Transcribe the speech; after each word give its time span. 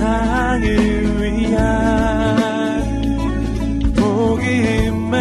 세상을 0.00 0.64
위한 1.20 1.60
복음의 3.94 5.20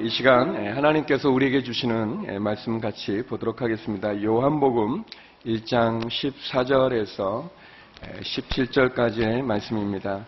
이 0.00 0.10
시간 0.10 0.54
하나님께서 0.76 1.30
우리에게 1.30 1.62
주시는 1.62 2.42
말씀 2.42 2.78
같이 2.78 3.22
보도록 3.22 3.62
하겠습니다. 3.62 4.22
요한복음 4.22 5.04
1장 5.46 6.06
14절에서 6.08 7.48
17절까지의 8.02 9.42
말씀입니다. 9.42 10.24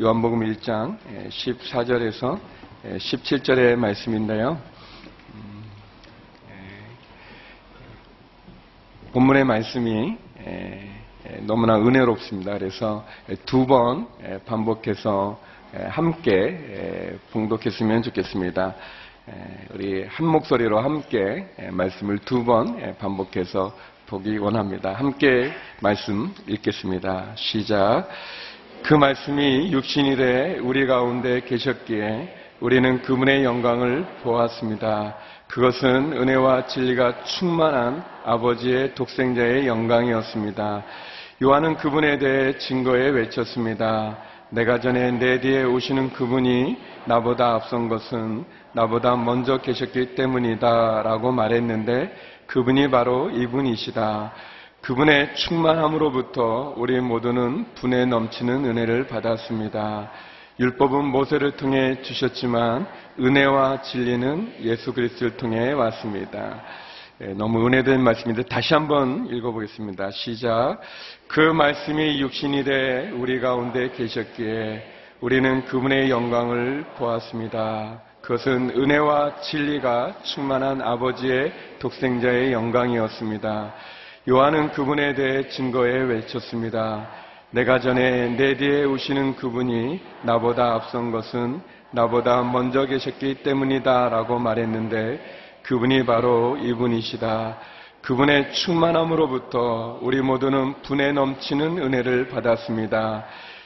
요한복음 0.00 0.40
1장 0.40 0.98
14절에서 1.28 2.40
17절의 2.84 3.76
말씀인데요. 3.76 4.60
본문의 9.12 9.44
말씀이 9.44 10.16
너무나 11.46 11.76
은혜롭습니다. 11.76 12.58
그래서 12.58 13.06
두 13.46 13.66
번 13.66 14.08
반복해서 14.44 15.40
함께 15.90 17.18
봉독했으면 17.30 18.02
좋겠습니다. 18.02 18.74
우리 19.74 20.04
한 20.04 20.26
목소리로 20.26 20.80
함께 20.80 21.46
말씀을 21.70 22.18
두 22.18 22.44
번 22.44 22.96
반복해서 22.98 23.72
보기 24.12 24.36
원합니다. 24.36 24.92
함께 24.92 25.50
말씀 25.80 26.34
읽겠습니다. 26.46 27.32
시작. 27.34 28.06
그 28.82 28.92
말씀이 28.92 29.72
육신이 29.72 30.16
돼 30.16 30.58
우리 30.60 30.86
가운데 30.86 31.40
계셨기에 31.40 32.36
우리는 32.60 33.00
그분의 33.00 33.42
영광을 33.42 34.04
보았습니다. 34.22 35.16
그것은 35.48 36.12
은혜와 36.12 36.66
진리가 36.66 37.24
충만한 37.24 38.04
아버지의 38.26 38.94
독생자의 38.94 39.66
영광이었습니다. 39.66 40.84
요한은 41.42 41.78
그분에 41.78 42.18
대해 42.18 42.58
증거에 42.58 43.08
외쳤습니다. 43.08 44.18
내가 44.50 44.78
전에 44.78 45.10
내 45.12 45.40
뒤에 45.40 45.62
오시는 45.62 46.12
그분이 46.12 46.76
나보다 47.06 47.54
앞선 47.54 47.88
것은 47.88 48.44
나보다 48.74 49.16
먼저 49.16 49.56
계셨기 49.62 50.14
때문이다 50.16 51.02
라고 51.02 51.32
말했는데 51.32 52.14
그분이 52.52 52.90
바로 52.90 53.30
이분이시다. 53.30 54.30
그분의 54.82 55.34
충만함으로부터 55.36 56.74
우리 56.76 57.00
모두는 57.00 57.64
분에 57.76 58.04
넘치는 58.04 58.66
은혜를 58.66 59.06
받았습니다. 59.06 60.10
율법은 60.60 61.02
모세를 61.06 61.52
통해 61.52 62.02
주셨지만 62.02 62.86
은혜와 63.18 63.80
진리는 63.80 64.56
예수 64.60 64.92
그리스도를 64.92 65.38
통해 65.38 65.72
왔습니다. 65.72 66.62
예, 67.22 67.28
너무 67.28 67.66
은혜된 67.66 68.02
말씀인데 68.02 68.42
다시 68.42 68.74
한번 68.74 69.28
읽어보겠습니다. 69.30 70.10
시작. 70.10 70.78
그 71.28 71.40
말씀이 71.40 72.20
육신이 72.20 72.64
돼 72.64 73.12
우리 73.14 73.40
가운데 73.40 73.90
계셨기에 73.92 74.92
우리는 75.22 75.64
그분의 75.64 76.10
영광을 76.10 76.84
보았습니다. 76.98 78.11
그것은 78.22 78.70
은혜와 78.76 79.40
진리가 79.40 80.14
충만한 80.22 80.80
아버지의 80.80 81.52
독생자의 81.80 82.52
영광이었습니다. 82.52 83.74
요한은 84.28 84.70
그분에 84.70 85.14
대해 85.14 85.48
증거에 85.48 86.02
외쳤습니다. 86.02 87.08
내가 87.50 87.80
전에 87.80 88.28
내 88.36 88.56
뒤에 88.56 88.84
오시는 88.84 89.34
그분이 89.34 90.00
나보다 90.22 90.74
앞선 90.74 91.10
것은 91.10 91.60
나보다 91.90 92.42
먼저 92.42 92.86
계셨기 92.86 93.42
때문이다 93.42 94.08
라고 94.08 94.38
말했는데 94.38 95.20
그분이 95.64 96.06
바로 96.06 96.56
이분이시다. 96.58 97.58
그분의 98.02 98.52
충만함으로부터 98.52 99.98
우리 100.00 100.20
모두는 100.20 100.74
분에 100.82 101.10
넘치는 101.10 101.78
은혜를 101.78 102.28
받았습니다. 102.28 103.24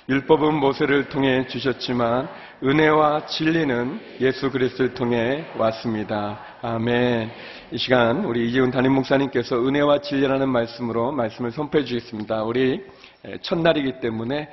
율법은 0.08 0.54
모세를 0.54 1.08
통해 1.08 1.48
주셨지만 1.48 2.28
은혜와 2.62 3.26
진리는 3.26 4.00
예수 4.20 4.52
그리스도를 4.52 4.94
통해 4.94 5.44
왔습니다. 5.56 6.38
아멘. 6.62 7.30
이 7.72 7.78
시간 7.78 8.24
우리 8.24 8.48
이재훈 8.48 8.70
담임 8.70 8.92
목사님께서 8.92 9.56
은혜와 9.66 10.02
진리라는 10.02 10.48
말씀으로 10.48 11.10
말씀을 11.10 11.50
선포해 11.50 11.84
주겠습니다. 11.84 12.44
우리 12.44 12.84
첫날이기 13.42 13.98
때문에 14.00 14.48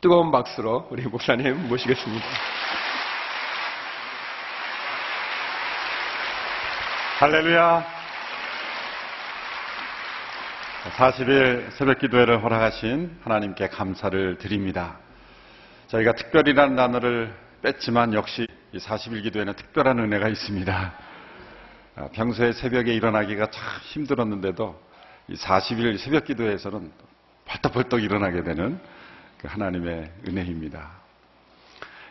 뜨거운 0.00 0.30
박수로 0.30 0.86
우리 0.90 1.02
목사님 1.02 1.68
모시겠습니다. 1.68 2.24
할렐루야. 7.18 7.99
40일 10.90 11.70
새벽 11.72 11.98
기도회를 12.00 12.42
허락하신 12.42 13.18
하나님께 13.22 13.68
감사를 13.68 14.38
드립니다. 14.38 14.98
저희가 15.88 16.12
특별이라는 16.12 16.76
단어를 16.76 17.32
뺐지만 17.62 18.14
역시 18.14 18.46
40일 18.74 19.22
기도회는 19.22 19.54
특별한 19.54 19.98
은혜가 19.98 20.28
있습니다. 20.28 20.94
아, 21.96 22.08
평소에 22.12 22.52
새벽에 22.52 22.92
일어나기가 22.94 23.46
참 23.50 23.62
힘들었는데도 23.82 24.80
40일 25.30 25.98
새벽 25.98 26.24
기도회에서는 26.24 26.90
벌떡벌떡 27.46 28.02
일어나게 28.02 28.42
되는 28.42 28.78
그 29.38 29.48
하나님의 29.48 30.10
은혜입니다. 30.28 30.90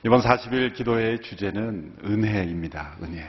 이번 0.06 0.22
40일 0.22 0.74
기도회의 0.74 1.22
주제는 1.22 1.98
은혜입니다. 2.06 2.96
은혜. 3.04 3.28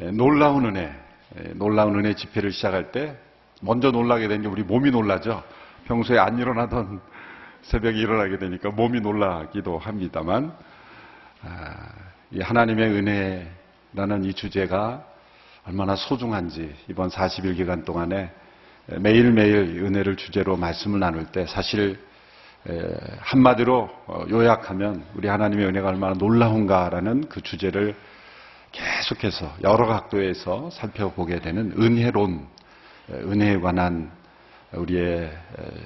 예, 0.00 0.10
놀라운 0.12 0.66
은혜, 0.66 0.92
예, 1.38 1.42
놀라운 1.54 1.98
은혜 1.98 2.14
집회를 2.14 2.52
시작할 2.52 2.92
때 2.92 3.16
먼저 3.62 3.90
놀라게 3.90 4.28
된게 4.28 4.48
우리 4.48 4.62
몸이 4.62 4.90
놀라죠. 4.90 5.42
평소에 5.86 6.18
안 6.18 6.38
일어나던 6.38 7.00
새벽에 7.62 7.98
일어나게 7.98 8.38
되니까 8.38 8.70
몸이 8.70 9.00
놀라기도 9.00 9.78
합니다만 9.78 10.52
아, 11.42 11.74
이 12.30 12.40
하나님의 12.40 12.90
은혜라는 12.90 14.24
이 14.24 14.34
주제가 14.34 15.04
얼마나 15.66 15.96
소중한지 15.96 16.74
이번 16.88 17.10
40일 17.10 17.56
기간 17.56 17.84
동안에 17.84 18.32
매일매일 19.00 19.82
은혜를 19.84 20.16
주제로 20.16 20.56
말씀을 20.56 20.98
나눌 20.98 21.26
때 21.26 21.46
사실 21.46 21.98
한마디로 23.20 23.88
어, 24.06 24.24
요약하면 24.30 25.04
우리 25.14 25.28
하나님의 25.28 25.66
은혜가 25.66 25.88
얼마나 25.88 26.14
놀라운가라는 26.14 27.28
그 27.28 27.40
주제를 27.40 27.94
계속해서 28.72 29.56
여러 29.62 29.86
각도에서 29.86 30.70
살펴보게 30.70 31.40
되는 31.40 31.72
은혜론, 31.78 32.46
은혜에 33.10 33.58
관한 33.60 34.10
우리의 34.72 35.32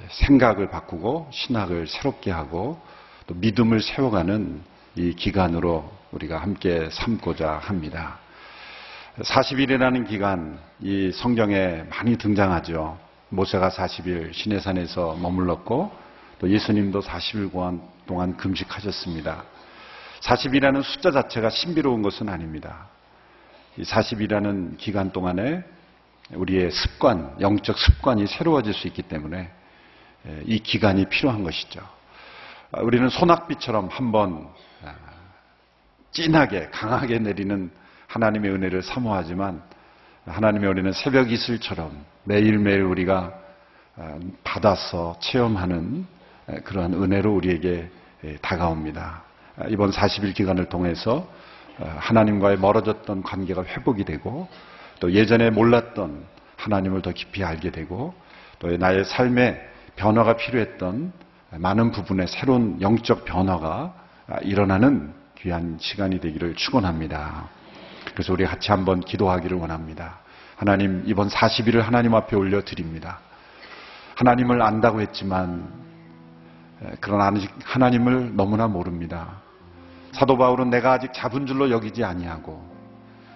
생각을 0.09 0.69
바꾸고 0.69 1.29
신학을 1.31 1.87
새롭게 1.87 2.31
하고 2.31 2.81
또 3.27 3.35
믿음을 3.35 3.81
세워가는 3.81 4.61
이 4.95 5.13
기간으로 5.13 5.89
우리가 6.11 6.37
함께 6.37 6.89
삼고자 6.91 7.53
합니다. 7.53 8.19
40일이라는 9.19 10.07
기간, 10.07 10.59
이 10.81 11.11
성경에 11.13 11.83
많이 11.89 12.17
등장하죠. 12.17 12.97
모세가 13.29 13.69
40일 13.69 14.33
시내산에서 14.33 15.15
머물렀고 15.21 15.91
또 16.39 16.49
예수님도 16.49 17.01
40일 17.01 17.79
동안 18.05 18.35
금식하셨습니다. 18.35 19.43
40이라는 20.21 20.83
숫자 20.83 21.11
자체가 21.11 21.49
신비로운 21.49 22.01
것은 22.01 22.29
아닙니다. 22.29 22.87
이 23.77 23.83
40이라는 23.83 24.77
기간 24.77 25.11
동안에 25.11 25.63
우리의 26.31 26.71
습관, 26.71 27.35
영적 27.39 27.77
습관이 27.77 28.27
새로워질 28.27 28.73
수 28.73 28.87
있기 28.87 29.03
때문에 29.03 29.51
이 30.45 30.59
기간이 30.59 31.05
필요한 31.09 31.43
것이죠. 31.43 31.81
아, 32.71 32.81
우리는 32.81 33.07
소낙비처럼 33.07 33.89
한번 33.91 34.47
아, 34.83 34.95
진하게, 36.11 36.69
강하게 36.71 37.19
내리는 37.19 37.69
하나님의 38.07 38.51
은혜를 38.51 38.81
사모하지만 38.81 39.61
하나님의 40.25 40.69
은혜는 40.71 40.93
새벽 40.93 41.31
이슬처럼 41.31 42.03
매일매일 42.23 42.81
우리가 42.81 43.33
아, 43.95 44.17
받아서 44.43 45.15
체험하는 45.19 46.07
그러한 46.63 46.93
은혜로 46.93 47.33
우리에게 47.35 47.89
다가옵니다. 48.41 49.23
이번 49.69 49.91
40일 49.91 50.33
기간을 50.33 50.65
통해서 50.65 51.27
어, 51.79 51.95
하나님과의 51.99 52.57
멀어졌던 52.57 53.23
관계가 53.23 53.63
회복이 53.63 54.03
되고 54.03 54.47
또 54.99 55.11
예전에 55.11 55.49
몰랐던 55.49 56.25
하나님을 56.57 57.01
더 57.01 57.11
깊이 57.11 57.43
알게 57.43 57.71
되고 57.71 58.13
또 58.59 58.75
나의 58.77 59.05
삶에 59.05 59.61
변화가 59.95 60.37
필요했던 60.37 61.11
많은 61.51 61.91
부분에 61.91 62.25
새로운 62.27 62.81
영적 62.81 63.25
변화가 63.25 63.93
일어나는 64.41 65.13
귀한 65.37 65.77
시간이 65.79 66.19
되기를 66.19 66.55
축원합니다. 66.55 67.49
그래서 68.13 68.33
우리 68.33 68.45
같이 68.45 68.71
한번 68.71 69.01
기도하기를 69.01 69.57
원합니다. 69.57 70.19
하나님 70.55 71.03
이번 71.05 71.27
40일을 71.29 71.81
하나님 71.81 72.15
앞에 72.15 72.35
올려 72.35 72.61
드립니다. 72.63 73.19
하나님을 74.15 74.61
안다고 74.61 75.01
했지만 75.01 75.67
에, 76.81 76.91
그러나 77.01 77.25
아직 77.25 77.51
하나님을 77.63 78.35
너무나 78.35 78.67
모릅니다. 78.67 79.41
사도 80.11 80.37
바울은 80.37 80.69
내가 80.69 80.93
아직 80.93 81.11
잡은 81.13 81.45
줄로 81.45 81.71
여기지 81.71 82.03
아니하고 82.03 82.72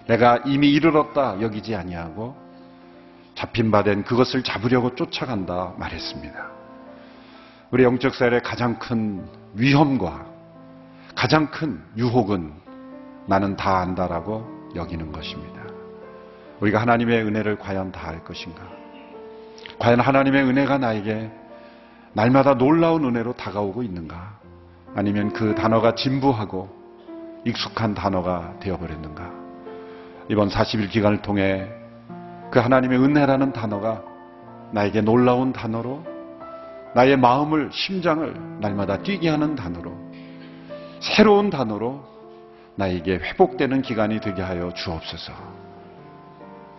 내가 0.08 0.38
이미 0.46 0.70
이르렀다 0.72 1.40
여기지 1.40 1.74
아니하고 1.76 2.34
잡힌 3.34 3.70
바 3.70 3.82
된 3.82 4.02
그것을 4.02 4.42
잡으려고 4.42 4.94
쫓아간다 4.96 5.74
말했습니다. 5.76 6.50
우리 7.70 7.84
영적 7.84 8.14
생활의 8.14 8.42
가장 8.42 8.78
큰 8.78 9.24
위험과 9.54 10.26
가장 11.14 11.50
큰 11.50 11.80
유혹은 11.96 12.52
나는 13.26 13.54
다 13.56 13.78
안다라고 13.78 14.72
여기는 14.74 15.12
것입니다. 15.12 15.62
우리가 16.60 16.80
하나님의 16.80 17.22
은혜를 17.24 17.58
과연 17.58 17.92
다 17.92 18.08
알 18.08 18.24
것인가? 18.24 18.62
과연 19.78 20.00
하나님의 20.00 20.42
은혜가 20.44 20.78
나에게 20.78 21.30
날마다 22.14 22.54
놀라운 22.54 23.04
은혜로 23.04 23.34
다가오고 23.34 23.82
있는가? 23.82 24.38
아니면 24.96 25.32
그 25.32 25.54
단어가 25.54 25.94
진부하고 25.94 26.68
익숙한 27.44 27.94
단어가 27.94 28.54
되어버렸는가? 28.60 29.37
이번 30.28 30.48
40일 30.48 30.90
기간을 30.90 31.22
통해 31.22 31.66
그 32.50 32.58
하나님의 32.58 32.98
은혜라는 32.98 33.52
단어가 33.52 34.02
나에게 34.72 35.00
놀라운 35.00 35.52
단어로 35.52 36.04
나의 36.94 37.16
마음을, 37.16 37.70
심장을 37.72 38.34
날마다 38.60 39.02
뛰게 39.02 39.28
하는 39.28 39.54
단어로 39.54 39.92
새로운 41.00 41.48
단어로 41.50 42.04
나에게 42.76 43.14
회복되는 43.18 43.82
기간이 43.82 44.20
되게 44.20 44.42
하여 44.42 44.72
주옵소서. 44.72 45.32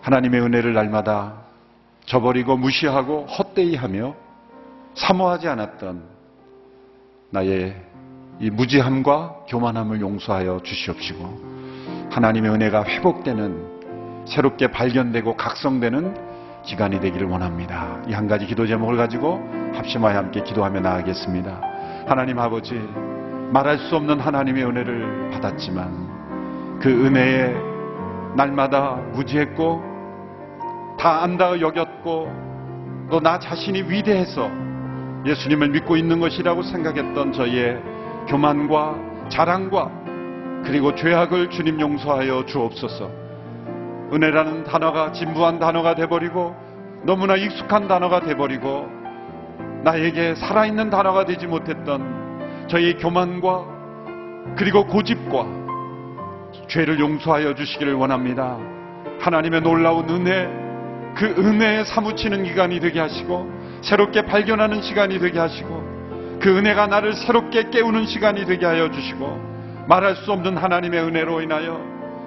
하나님의 0.02 0.42
은혜를 0.42 0.74
날마다 0.74 1.34
저버리고 2.06 2.58
무시하고 2.58 3.26
헛되이 3.26 3.76
하며 3.76 4.16
사모하지 4.96 5.48
않았던 5.48 6.04
나의 7.32 7.76
이 8.40 8.50
무지함과 8.50 9.46
교만함을 9.48 10.02
용서하여 10.02 10.62
주시옵시고 10.64 11.59
하나님의 12.12 12.52
은혜가 12.52 12.84
회복되는 12.86 14.26
새롭게 14.28 14.68
발견되고 14.72 15.36
각성되는 15.38 16.30
기간이 16.64 17.00
되기를 17.00 17.28
원합니다. 17.28 17.98
이 18.08 18.14
한 18.14 18.28
가지 18.28 18.46
기도 18.46 18.68
제목을 18.68 18.98
가지고 18.98 19.40
합심하여 19.74 20.18
함께 20.18 20.44
기도하며 20.44 20.82
나아가겠습니다. 20.82 21.62
하나님 22.08 22.38
아버지 22.40 22.74
말할 23.52 23.78
수 23.80 23.96
없는 23.96 24.20
하나님의 24.20 24.64
은혜를 24.66 25.30
받았지만 25.32 26.80
그 26.82 26.90
은혜에 26.90 27.56
날마다 28.36 28.96
무지했고 29.14 29.82
다 31.00 31.24
안다 31.24 31.60
여겼고 31.60 32.50
또 33.10 33.20
나 33.22 33.40
자신이 33.40 33.84
위대해서 33.84 34.50
예수님을 35.26 35.70
믿고 35.70 35.98
있는 35.98 36.20
것이라고 36.20 36.62
생각했던 36.62 37.32
저희의 37.34 37.82
교만과 38.28 38.96
자랑과 39.30 39.90
그리고 40.66 40.94
죄악을 40.96 41.50
주님 41.50 41.80
용서하여 41.80 42.46
주옵소서. 42.46 43.10
은혜라는 44.12 44.64
단어가 44.64 45.12
진부한 45.12 45.60
단어가 45.60 45.96
돼버리고 45.96 46.56
너무나 47.04 47.36
익숙한 47.36 47.88
단어가 47.88 48.20
돼버리고 48.20 48.88
나에게 49.84 50.36
살아있는 50.36 50.90
단어가 50.90 51.26
되지 51.26 51.48
못했던 51.48 52.68
저희의 52.68 52.98
교만과 52.98 53.66
그리고 54.58 54.86
고집과 54.86 55.46
죄를 56.68 57.00
용서하여 57.00 57.56
주시기를 57.56 57.94
원합니다. 57.94 58.58
하나님의 59.20 59.62
놀라운 59.62 60.10
은혜, 60.10 60.48
그 61.16 61.26
은혜에 61.26 61.84
사무치는 61.84 62.44
기간이 62.44 62.80
되게 62.80 63.00
하시고 63.00 63.50
새롭게 63.82 64.24
발견하는 64.24 64.82
시간이 64.82 65.20
되게 65.20 65.40
하시고 65.40 66.40
그 66.42 66.58
은혜가 66.58 66.88
나를 66.88 67.14
새롭게 67.14 67.70
깨우는 67.70 68.06
시간이 68.06 68.46
되게 68.46 68.66
하여 68.66 68.90
주시고 68.92 69.49
말할 69.90 70.16
수 70.18 70.32
없는 70.32 70.56
하나님의 70.56 71.02
은혜로 71.02 71.42
인하여 71.42 71.82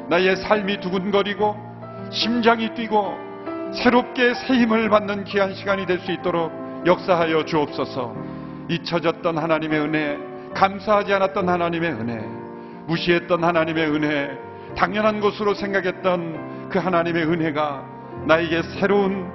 나의 0.09 0.37
삶이 0.37 0.81
두근거리고 0.81 1.57
심장이 2.11 2.75
뛰고 2.75 3.17
새롭게 3.73 4.35
새 4.35 4.55
힘을 4.55 4.91
받는 4.91 5.25
귀한 5.25 5.55
시간이 5.55 5.87
될 5.87 6.01
수 6.01 6.11
있도록 6.11 6.53
역사하여 6.85 7.45
주옵소서 7.45 8.15
잊혀졌던 8.69 9.39
하나님의 9.39 9.81
은혜 9.81 10.19
감사하지 10.55 11.15
않았던 11.15 11.49
하나님의 11.49 11.93
은혜 11.93 12.17
무시했던 12.87 13.45
하나님의 13.45 13.91
은혜 13.91 14.37
당연한 14.77 15.21
것으로 15.21 15.55
생각했던 15.55 16.69
그 16.69 16.81
하나님의 16.81 17.25
은혜가 17.25 17.85
나에게 18.27 18.63
새로운 18.81 19.31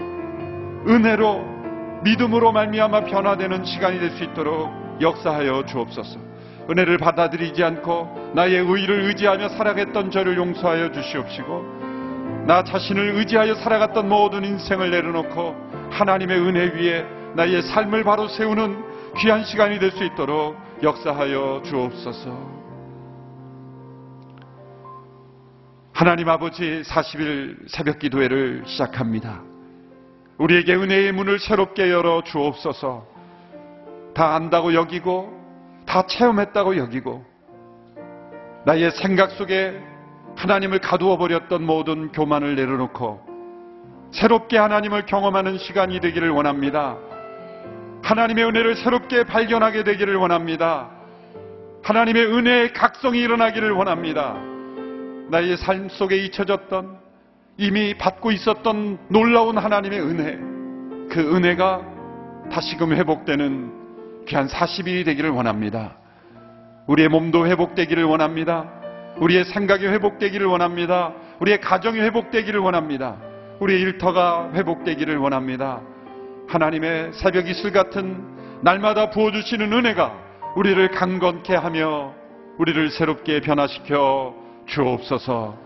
은혜로 0.86 2.02
믿음으로 2.04 2.52
말미암아 2.52 3.06
변화되는 3.06 3.64
시간이 3.64 4.00
될 4.00 4.12
수 4.12 4.24
있도록 4.24 4.70
역사하여 5.02 5.66
주옵소서. 5.66 6.27
은혜를 6.70 6.98
받아들이지 6.98 7.64
않고 7.64 8.32
나의 8.36 8.58
의를 8.58 9.06
의지하며 9.06 9.50
살아갔던 9.50 10.12
저를 10.12 10.38
용서하여 10.38 10.92
주시옵시고 10.92 12.46
나 12.46 12.64
자신을 12.64 13.16
의지하여 13.16 13.56
살아갔던 13.56 14.08
모든 14.08 14.44
인생을 14.46 14.90
내려놓고 14.90 15.56
하나님의 15.92 16.40
은혜 16.40 16.66
위에 16.68 17.06
나의 17.36 17.62
삶을 17.62 18.04
바로 18.04 18.28
세우는 18.28 18.84
귀한 19.18 19.44
시간이 19.44 19.80
될 19.80 19.92
수 19.92 20.04
있도록 20.04 20.56
역사하여 20.84 21.64
주옵소서. 21.66 22.58
하나님 25.92 26.30
아버지 26.30 26.84
40일 26.86 27.68
새벽 27.68 27.98
기도회를 27.98 28.64
시작합니다. 28.68 29.42
우리에게 30.38 30.76
은혜의 30.76 31.12
문을 31.14 31.40
새롭게 31.40 31.90
열어 31.90 32.22
주옵소서. 32.24 33.08
다 34.14 34.36
안다고 34.36 34.76
여기고 34.76 35.37
다 35.88 36.06
체험했다고 36.06 36.78
여기고 36.78 37.26
나의 38.66 38.92
생각 38.92 39.32
속에 39.32 39.82
하나님을 40.36 40.80
가두어 40.80 41.18
버렸던 41.18 41.66
모든 41.66 42.12
교만을 42.12 42.56
내려놓고 42.56 43.26
새롭게 44.12 44.58
하나님을 44.58 45.06
경험하는 45.06 45.58
시간이 45.58 46.00
되기를 46.00 46.30
원합니다. 46.30 46.98
하나님의 48.04 48.46
은혜를 48.46 48.76
새롭게 48.76 49.24
발견하게 49.24 49.84
되기를 49.84 50.16
원합니다. 50.16 50.90
하나님의 51.84 52.26
은혜의 52.26 52.74
각성이 52.74 53.20
일어나기를 53.20 53.72
원합니다. 53.72 54.36
나의 55.30 55.58
삶 55.58 55.90
속에 55.90 56.18
잊혀졌던 56.18 56.98
이미 57.58 57.98
받고 57.98 58.32
있었던 58.32 59.00
놀라운 59.10 59.58
하나님의 59.58 60.02
은혜, 60.02 60.36
그 61.10 61.36
은혜가 61.36 61.82
다시금 62.52 62.94
회복되는 62.94 63.77
귀한 64.28 64.48
40일이 64.48 65.06
되기를 65.06 65.30
원합니다. 65.32 65.96
우리의 66.88 67.10
몸도 67.10 67.48
회복되기를 67.48 68.04
원합니다. 68.04 68.70
우리의 69.18 69.46
생각이 69.46 69.88
회복되기를 69.88 70.46
원합니다. 70.46 71.14
우리의 71.40 71.60
가정이 71.60 72.00
회복되기를 72.00 72.60
원합니다. 72.60 73.18
우리의 73.60 73.82
일터가 73.82 74.52
회복되기를 74.54 75.18
원합니다. 75.18 75.82
하나님의 76.48 77.12
새벽 77.14 77.48
이슬 77.48 77.72
같은 77.72 78.62
날마다 78.62 79.10
부어주시는 79.10 79.74
은혜가 79.74 80.14
우리를 80.56 80.90
강건케 80.92 81.56
하며 81.56 82.14
우리를 82.58 82.90
새롭게 82.92 83.42
변화시켜 83.42 84.34
주옵소서. 84.66 85.58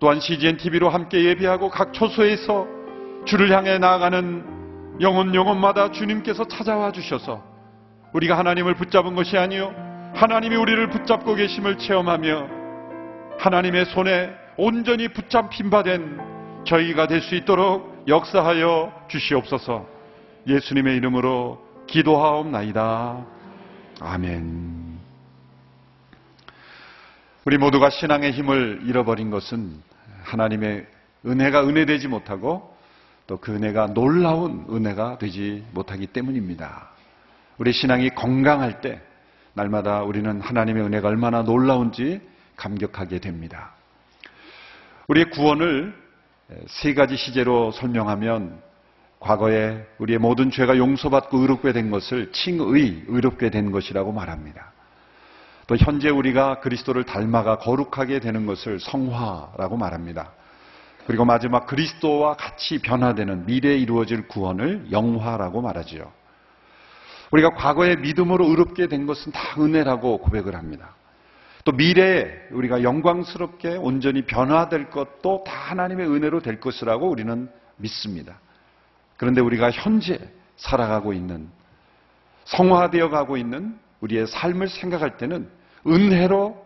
또한 0.00 0.20
CGN 0.20 0.56
TV로 0.58 0.88
함께 0.90 1.24
예배하고 1.24 1.70
각 1.70 1.92
초소에서 1.92 2.66
주를 3.24 3.50
향해 3.52 3.78
나아가는 3.78 4.53
영혼 5.00 5.34
영혼마다 5.34 5.90
주님께서 5.90 6.44
찾아와 6.46 6.92
주셔서 6.92 7.42
우리가 8.12 8.38
하나님을 8.38 8.74
붙잡은 8.74 9.14
것이 9.14 9.36
아니요 9.36 9.74
하나님이 10.14 10.54
우리를 10.56 10.88
붙잡고 10.90 11.34
계심을 11.34 11.78
체험하며 11.78 12.48
하나님의 13.38 13.86
손에 13.86 14.32
온전히 14.56 15.08
붙잡힌 15.08 15.70
바 15.70 15.82
된 15.82 16.20
저희가 16.64 17.06
될 17.06 17.20
수 17.20 17.34
있도록 17.34 18.04
역사하여 18.08 19.06
주시옵소서. 19.08 19.86
예수님의 20.46 20.96
이름으로 20.96 21.62
기도하옵나이다. 21.86 23.24
아멘. 24.00 24.98
우리 27.44 27.58
모두가 27.58 27.90
신앙의 27.90 28.32
힘을 28.32 28.82
잃어버린 28.84 29.30
것은 29.30 29.72
하나님의 30.22 30.86
은혜가 31.26 31.66
은혜되지 31.66 32.08
못하고 32.08 32.73
또 33.26 33.38
그 33.38 33.54
은혜가 33.54 33.94
놀라운 33.94 34.66
은혜가 34.70 35.18
되지 35.18 35.64
못하기 35.72 36.08
때문입니다. 36.08 36.88
우리 37.58 37.72
신앙이 37.72 38.10
건강할 38.10 38.80
때 38.80 39.00
날마다 39.54 40.02
우리는 40.02 40.40
하나님의 40.40 40.82
은혜가 40.84 41.08
얼마나 41.08 41.42
놀라운지 41.42 42.20
감격하게 42.56 43.20
됩니다. 43.20 43.72
우리의 45.08 45.30
구원을 45.30 45.94
세 46.66 46.94
가지 46.94 47.16
시제로 47.16 47.70
설명하면 47.70 48.60
과거에 49.20 49.86
우리의 49.98 50.18
모든 50.18 50.50
죄가 50.50 50.76
용서받고 50.76 51.38
의롭게 51.38 51.72
된 51.72 51.90
것을 51.90 52.30
칭의, 52.32 53.04
의롭게 53.08 53.50
된 53.50 53.70
것이라고 53.70 54.12
말합니다. 54.12 54.72
또 55.66 55.76
현재 55.76 56.10
우리가 56.10 56.60
그리스도를 56.60 57.04
닮아가 57.04 57.56
거룩하게 57.56 58.20
되는 58.20 58.44
것을 58.44 58.80
성화라고 58.80 59.78
말합니다. 59.78 60.32
그리고 61.06 61.24
마지막 61.24 61.66
그리스도와 61.66 62.34
같이 62.34 62.78
변화되는 62.78 63.46
미래에 63.46 63.76
이루어질 63.76 64.26
구원을 64.26 64.90
영화라고 64.90 65.60
말하지요. 65.60 66.10
우리가 67.30 67.50
과거에 67.50 67.96
믿음으로 67.96 68.46
의롭게 68.46 68.86
된 68.86 69.06
것은 69.06 69.32
다 69.32 69.60
은혜라고 69.60 70.18
고백을 70.18 70.54
합니다. 70.54 70.94
또 71.64 71.72
미래에 71.72 72.26
우리가 72.52 72.82
영광스럽게 72.82 73.76
온전히 73.76 74.22
변화될 74.22 74.90
것도 74.90 75.44
다 75.44 75.52
하나님의 75.52 76.06
은혜로 76.06 76.40
될 76.40 76.60
것이라고 76.60 77.08
우리는 77.08 77.50
믿습니다. 77.76 78.38
그런데 79.16 79.40
우리가 79.40 79.70
현재 79.70 80.18
살아가고 80.56 81.12
있는 81.12 81.48
성화되어 82.44 83.08
가고 83.08 83.36
있는 83.36 83.78
우리의 84.00 84.26
삶을 84.26 84.68
생각할 84.68 85.16
때는 85.16 85.48
은혜로 85.86 86.63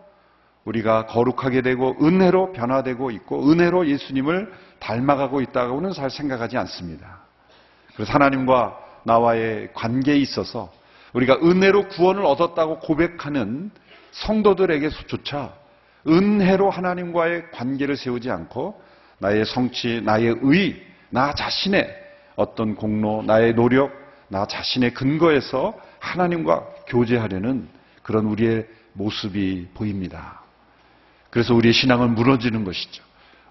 우리가 0.68 1.06
거룩하게 1.06 1.62
되고 1.62 1.96
은혜로 2.00 2.52
변화되고 2.52 3.10
있고 3.12 3.50
은혜로 3.50 3.88
예수님을 3.88 4.52
닮아가고 4.80 5.40
있다고는 5.40 5.92
잘 5.92 6.10
생각하지 6.10 6.56
않습니다. 6.58 7.20
그래서 7.94 8.12
하나님과 8.12 8.78
나와의 9.04 9.70
관계에 9.72 10.16
있어서 10.16 10.70
우리가 11.14 11.38
은혜로 11.42 11.88
구원을 11.88 12.24
얻었다고 12.24 12.80
고백하는 12.80 13.70
성도들에게조차 14.12 15.54
은혜로 16.06 16.70
하나님과의 16.70 17.50
관계를 17.52 17.96
세우지 17.96 18.30
않고 18.30 18.80
나의 19.18 19.44
성취, 19.46 20.00
나의 20.02 20.36
의, 20.42 20.82
나 21.10 21.34
자신의 21.34 21.88
어떤 22.36 22.76
공로, 22.76 23.22
나의 23.22 23.54
노력, 23.54 23.90
나 24.28 24.46
자신의 24.46 24.94
근거에서 24.94 25.74
하나님과 25.98 26.66
교제하려는 26.86 27.68
그런 28.02 28.26
우리의 28.26 28.66
모습이 28.92 29.68
보입니다. 29.74 30.47
그래서 31.30 31.54
우리의 31.54 31.72
신앙은 31.72 32.14
무너지는 32.14 32.64
것이죠. 32.64 33.02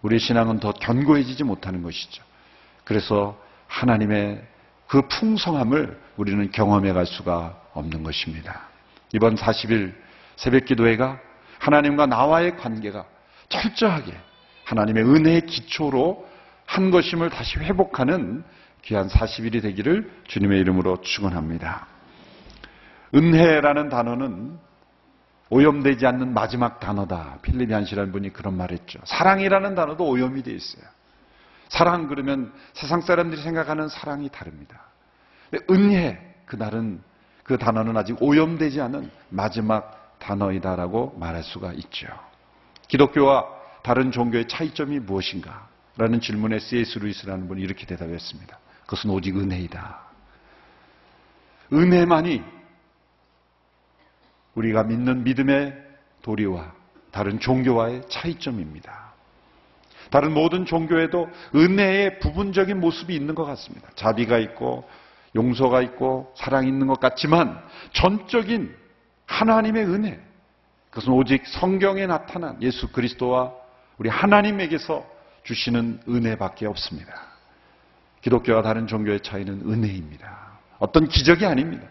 우리의 0.02 0.20
신앙은 0.20 0.60
더 0.60 0.72
견고해지지 0.72 1.44
못하는 1.44 1.84
것이죠. 1.84 2.24
그래서 2.84 3.38
하나님의 3.68 4.42
그 4.88 5.02
풍성함을 5.08 6.00
우리는 6.16 6.52
경험해 6.52 6.94
갈 6.94 7.06
수가 7.06 7.62
없는 7.74 8.04
것입니다. 8.04 8.62
이번 9.14 9.36
40일 9.36 9.94
새벽 10.36 10.66
기도회가 10.66 11.20
하나님과 11.60 12.06
나와의 12.06 12.58
관계가 12.58 13.06
철저하게 13.50 14.14
하나님의 14.66 15.04
은혜의 15.04 15.42
기초로 15.46 16.28
한 16.66 16.92
것임을 16.92 17.30
다시 17.30 17.58
회복하는 17.60 18.44
귀한 18.84 19.08
40일이 19.08 19.62
되기를 19.62 20.12
주님의 20.28 20.60
이름으로 20.62 21.02
축원합니다. 21.02 21.88
은혜라는 23.16 23.90
단어는 23.90 24.60
오염되지 25.50 26.06
않는 26.06 26.34
마지막 26.34 26.80
단어다. 26.80 27.40
필립 27.42 27.72
한시라는 27.72 28.12
분이 28.12 28.34
그런 28.34 28.56
말 28.56 28.72
했죠. 28.72 29.00
사랑이라는 29.06 29.76
단어도 29.76 30.06
오염이 30.06 30.44
되어 30.44 30.54
있어요. 30.54 30.84
사랑 31.70 32.08
그러면 32.08 32.54
세상 32.74 33.02
사람들이 33.02 33.42
생각하는 33.42 33.88
사랑이 33.88 34.30
다릅니다. 34.30 34.84
은혜 35.70 36.36
그날은 36.46 37.02
그 37.44 37.58
단어는 37.58 37.96
아직 37.96 38.22
오염되지 38.22 38.82
않은 38.82 39.10
마지막 39.30 40.16
단어이다라고 40.20 41.16
말할 41.18 41.44
수가 41.44 41.74
있죠. 41.74 42.08
기독교와 42.88 43.46
다른 43.84 44.12
종교의 44.12 44.48
차이점이 44.48 45.00
무엇인가? 45.00 45.68
라는 45.98 46.20
질문에 46.20 46.60
C.S. 46.60 47.00
루이스라는 47.00 47.48
분이 47.48 47.62
이렇게 47.62 47.86
대답했습니다. 47.86 48.60
그것은 48.82 49.10
오직 49.10 49.38
은혜이다. 49.38 50.00
은혜만이 51.74 52.44
우리가 54.58 54.84
믿는 54.84 55.24
믿음의 55.24 55.74
도리와 56.24 56.74
다른 57.12 57.40
종교와의 57.40 58.04
차이점입니다. 58.10 59.14
다른 60.10 60.34
모든 60.34 60.66
종교에도 60.66 61.30
은혜의 61.54 62.20
부분적인 62.20 62.80
모습이 62.80 63.16
있는 63.16 63.36
것 63.36 63.46
같습니다. 63.46 63.90
자비가 63.96 64.38
있고 64.40 64.88
용서가 65.36 65.82
있고 65.82 66.34
사랑이 66.36 66.68
있는 66.68 66.88
것 66.88 67.00
같지만 67.00 67.62
전적인 67.94 68.76
하나님의 69.26 69.86
은혜 69.86 70.20
그것은 70.90 71.14
오직 71.14 71.46
성경에 71.46 72.08
나타난 72.08 72.60
예수 72.62 72.88
그리스도와 72.92 73.54
우리 73.98 74.10
하나님에게서 74.10 75.06
주시는 75.44 76.02
은혜밖에 76.08 76.66
없습니다. 76.66 77.14
기독교와 78.22 78.62
다른 78.64 78.88
종교의 78.88 79.22
차이는 79.22 79.70
은혜입니다. 79.70 80.60
어떤 80.80 81.08
기적이 81.08 81.46
아닙니다. 81.46 81.86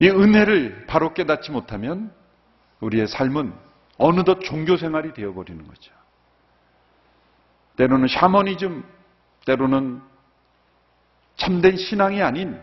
이 0.00 0.08
은혜를 0.08 0.86
바로 0.86 1.12
깨닫지 1.12 1.50
못하면 1.50 2.12
우리의 2.80 3.08
삶은 3.08 3.52
어느덧 3.98 4.40
종교 4.40 4.76
생활이 4.76 5.12
되어버리는 5.12 5.66
거죠. 5.66 5.92
때로는 7.76 8.08
샤머니즘, 8.08 8.84
때로는 9.46 10.00
참된 11.36 11.76
신앙이 11.76 12.22
아닌 12.22 12.60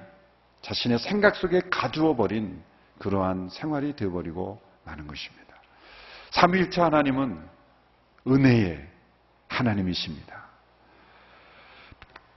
자신의 0.61 0.99
생각 0.99 1.35
속에 1.35 1.61
가두어 1.69 2.15
버린 2.15 2.61
그러한 2.99 3.49
생활이 3.49 3.95
되어버리고 3.95 4.61
마는 4.83 5.07
것입니다. 5.07 5.55
삼위일체 6.31 6.81
하나님은 6.81 7.39
은혜의 8.27 8.87
하나님이십니다. 9.47 10.45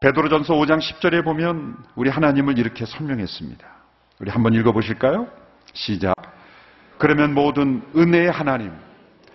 베드로전서 0.01 0.55
5장 0.55 0.79
10절에 0.81 1.25
보면 1.25 1.85
우리 1.97 2.11
하나님을 2.11 2.59
이렇게 2.59 2.87
설명했습니다. 2.87 3.78
우리 4.21 4.31
한번 4.31 4.55
읽어보실까요? 4.55 5.29
시작. 5.75 6.15
그러면 6.99 7.35
모든 7.35 7.83
은혜의 7.97 8.31
하나님, 8.31 8.73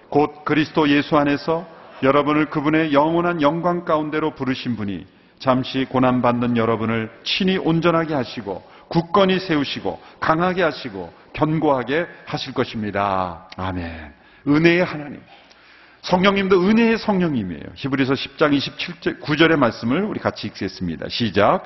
곧 0.09 0.43
그리스도 0.43 0.89
예수 0.89 1.17
안에서 1.17 1.65
여러분을 2.03 2.49
그분의 2.49 2.93
영원한 2.93 3.41
영광 3.41 3.85
가운데로 3.85 4.31
부르신 4.31 4.75
분이 4.75 5.07
잠시 5.39 5.85
고난받는 5.85 6.57
여러분을 6.57 7.09
친히 7.23 7.57
온전하게 7.57 8.13
하시고 8.13 8.63
굳건히 8.89 9.39
세우시고 9.39 10.01
강하게 10.19 10.63
하시고 10.63 11.13
견고하게 11.31 12.05
하실 12.25 12.53
것입니다. 12.53 13.47
아멘. 13.55 14.13
은혜의 14.47 14.83
하나님. 14.83 15.21
성령님도 16.01 16.61
은혜의 16.61 16.97
성령님이에요. 16.97 17.63
히브리서 17.75 18.13
10장 18.13 18.57
27절 18.57 19.21
9절의 19.21 19.55
말씀을 19.55 20.03
우리 20.03 20.19
같이 20.19 20.47
읽겠습니다. 20.47 21.07
시작. 21.07 21.63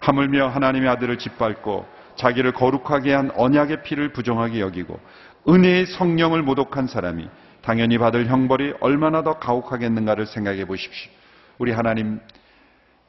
하물며 0.00 0.48
하나님의 0.48 0.88
아들을 0.90 1.18
짓밟고 1.18 1.86
자기를 2.16 2.52
거룩하게 2.52 3.12
한 3.12 3.30
언약의 3.34 3.82
피를 3.82 4.12
부정하게 4.12 4.60
여기고 4.60 4.98
은혜의 5.48 5.86
성령을 5.86 6.42
모독한 6.42 6.86
사람이 6.86 7.28
당연히 7.62 7.98
받을 7.98 8.26
형벌이 8.26 8.74
얼마나 8.80 9.22
더 9.22 9.38
가혹하겠는가를 9.38 10.26
생각해 10.26 10.64
보십시오. 10.66 11.10
우리 11.58 11.72
하나님, 11.72 12.20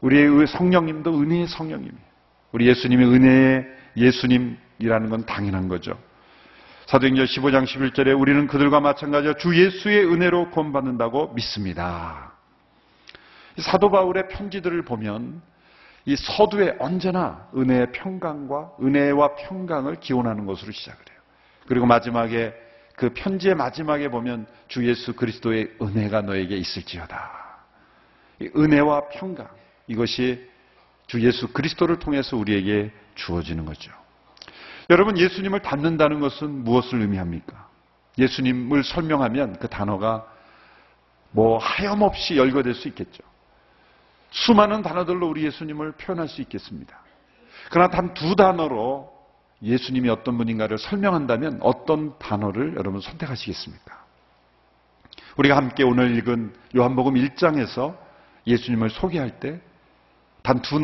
우리의 0.02 0.48
성령님도 0.48 1.20
은혜의 1.20 1.48
성령님이에요. 1.48 2.08
우리 2.52 2.68
예수님의 2.68 3.08
은혜의 3.08 3.68
예수님이라는 3.98 5.10
건 5.10 5.26
당연한 5.26 5.68
거죠. 5.68 5.98
사도행전 6.88 7.26
15장 7.26 7.66
11절에 7.66 8.20
우리는 8.20 8.48
그들과 8.48 8.80
마찬가지로 8.80 9.36
주 9.36 9.56
예수의 9.56 10.06
은혜로 10.06 10.52
구원받는다고 10.52 11.34
믿습니다. 11.34 12.32
사도 13.58 13.90
바울의 13.92 14.30
편지들을 14.30 14.84
보면 14.84 15.42
이 16.08 16.16
서두에 16.16 16.78
언제나 16.80 17.50
은혜의 17.54 17.92
평강과 17.92 18.78
은혜와 18.82 19.36
평강을 19.36 20.00
기원하는 20.00 20.46
것으로 20.46 20.72
시작을 20.72 20.98
해요. 20.98 21.20
그리고 21.68 21.86
마지막에 21.86 22.54
그 22.96 23.10
편지의 23.14 23.56
마지막에 23.56 24.08
보면 24.08 24.48
주 24.70 24.88
예수 24.88 25.14
그리스도의 25.14 25.76
은혜가 25.82 26.22
너에게 26.22 26.56
있을지어다. 26.56 27.30
은혜와 28.56 29.10
평강 29.10 29.50
이것이 29.88 30.50
주 31.08 31.20
예수 31.20 31.50
그리스도를 31.50 32.00
통해서 32.00 32.38
우리에게 32.38 32.90
주어지는 33.16 33.66
거죠. 33.66 33.92
여러분 34.90 35.18
예수님을 35.18 35.62
닮는다는 35.62 36.22
것은 36.22 36.50
무엇을 36.64 37.02
의미합니까? 37.02 37.68
예수님을 38.18 38.86
설명하면 38.86 39.60
그 39.60 39.68
단어가 39.68 40.26
뭐 41.32 41.58
하염없이 41.58 42.38
열거될 42.38 42.76
수 42.76 42.88
있겠죠. 42.88 43.24
수많은 44.32 44.82
단어들로 44.82 45.28
우리 45.28 45.46
예수님을 45.46 45.94
표현할 45.94 46.28
수 46.28 46.42
있겠습니다. 46.42 47.00
그러나 47.70 47.90
단 47.90 48.14
두 48.14 48.36
단어로 48.36 49.12
예수님이 49.62 50.10
어떤 50.10 50.38
분인가를 50.38 50.78
설명한다면 50.78 51.60
어떤 51.62 52.18
단어를 52.20 52.76
여러분 52.78 53.02
선택하시겠습니까? 53.02 54.06
우리가 55.38 55.58
함께 55.58 55.84
오늘 55.84 56.16
읽은 56.18 56.54
요한복음 56.76 57.16
1장에서 57.16 57.98
예수님을 58.46 58.90
소개할 58.90 59.40
때 59.40 59.62
단 60.48 60.62
두 60.62 60.80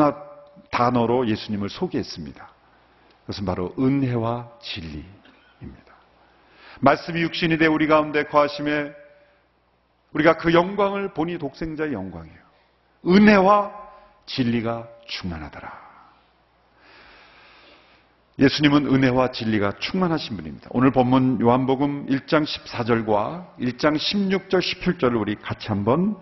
단어로 0.72 1.30
예수님을 1.30 1.70
소개했습니다. 1.70 2.50
그것은 3.22 3.46
바로 3.46 3.74
은혜와 3.80 4.52
진리입니다. 4.62 5.94
말씀이 6.82 7.22
육신이 7.22 7.58
돼 7.58 7.68
우리 7.68 7.88
가운데 7.88 8.26
거하심에 8.26 8.92
우리가 10.12 10.36
그 10.36 10.54
영광을 10.54 11.14
보니 11.14 11.38
독생자의 11.38 11.94
영광이에요. 11.94 12.43
은혜와 13.06 13.72
진리가 14.26 14.88
충만하더라. 15.08 15.84
예수님은 18.40 18.88
은혜와 18.88 19.32
진리가 19.32 19.74
충만하신 19.80 20.38
분입니다. 20.38 20.70
오늘 20.72 20.92
본문 20.92 21.40
요한복음 21.40 22.08
1장 22.08 22.46
14절과 22.46 23.58
1장 23.60 23.96
16절, 23.96 24.60
17절을 24.60 25.20
우리 25.20 25.36
같이 25.36 25.68
한번 25.68 26.16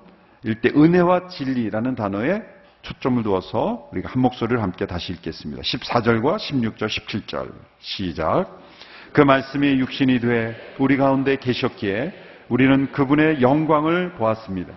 읽을 0.43 0.61
때 0.61 0.69
은혜와 0.75 1.27
진리라는 1.27 1.95
단어에 1.95 2.41
초점을 2.81 3.23
두어서 3.23 3.87
우리가 3.93 4.09
한 4.09 4.21
목소리를 4.21 4.61
함께 4.61 4.85
다시 4.85 5.13
읽겠습니다. 5.13 5.61
14절과 5.61 6.37
16절, 6.37 6.87
17절 6.87 7.53
시작. 7.79 8.59
그 9.13 9.21
말씀이 9.21 9.79
육신이 9.79 10.19
돼 10.19 10.75
우리 10.79 10.97
가운데 10.97 11.37
계셨기에 11.37 12.13
우리는 12.49 12.91
그분의 12.91 13.41
영광을 13.41 14.13
보았습니다. 14.13 14.73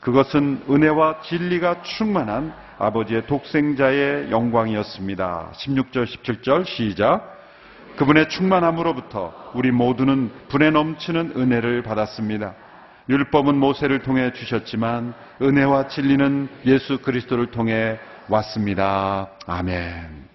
그것은 0.00 0.62
은혜와 0.68 1.20
진리가 1.22 1.82
충만한 1.82 2.54
아버지의 2.78 3.26
독생자의 3.26 4.30
영광이었습니다. 4.30 5.52
16절, 5.54 6.06
17절 6.06 6.66
시작. 6.66 7.38
그분의 7.96 8.30
충만함으로부터 8.30 9.52
우리 9.54 9.70
모두는 9.70 10.30
분에 10.48 10.70
넘치는 10.70 11.32
은혜를 11.36 11.82
받았습니다. 11.82 12.54
율법은 13.10 13.56
모세를 13.58 13.98
통해 14.02 14.32
주셨지만 14.32 15.12
은혜와 15.42 15.88
진리는 15.88 16.48
예수 16.64 16.98
그리스도를 16.98 17.50
통해 17.50 17.98
왔습니다. 18.28 19.28
아멘. 19.46 20.28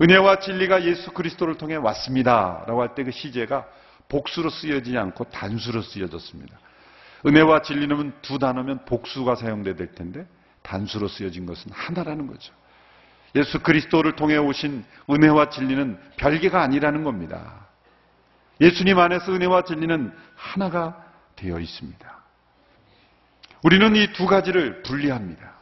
은혜와 0.00 0.38
진리가 0.38 0.84
예수 0.84 1.10
그리스도를 1.10 1.56
통해 1.58 1.74
왔습니다. 1.76 2.64
라고 2.66 2.80
할 2.80 2.94
때 2.94 3.02
그 3.04 3.10
시제가 3.10 3.66
복수로 4.08 4.48
쓰여지지 4.48 4.96
않고 4.96 5.24
단수로 5.24 5.82
쓰여졌습니다. 5.82 6.56
은혜와 7.26 7.62
진리는 7.62 8.12
두 8.22 8.38
단어면 8.38 8.84
복수가 8.84 9.34
사용돼야 9.36 9.74
될 9.74 9.92
텐데 9.94 10.26
단수로 10.62 11.08
쓰여진 11.08 11.46
것은 11.46 11.72
하나라는 11.72 12.26
거죠. 12.26 12.52
예수 13.34 13.60
그리스도를 13.60 14.16
통해 14.16 14.36
오신 14.36 14.84
은혜와 15.10 15.50
진리는 15.50 15.98
별개가 16.16 16.62
아니라는 16.62 17.04
겁니다. 17.04 17.66
예수님 18.60 18.98
안에서 18.98 19.32
은혜와 19.32 19.62
진리는 19.62 20.12
하나가 20.34 21.04
되어 21.36 21.58
있습니다. 21.58 22.18
우리는 23.62 23.96
이 23.96 24.12
두 24.12 24.26
가지를 24.26 24.82
분리합니다. 24.82 25.52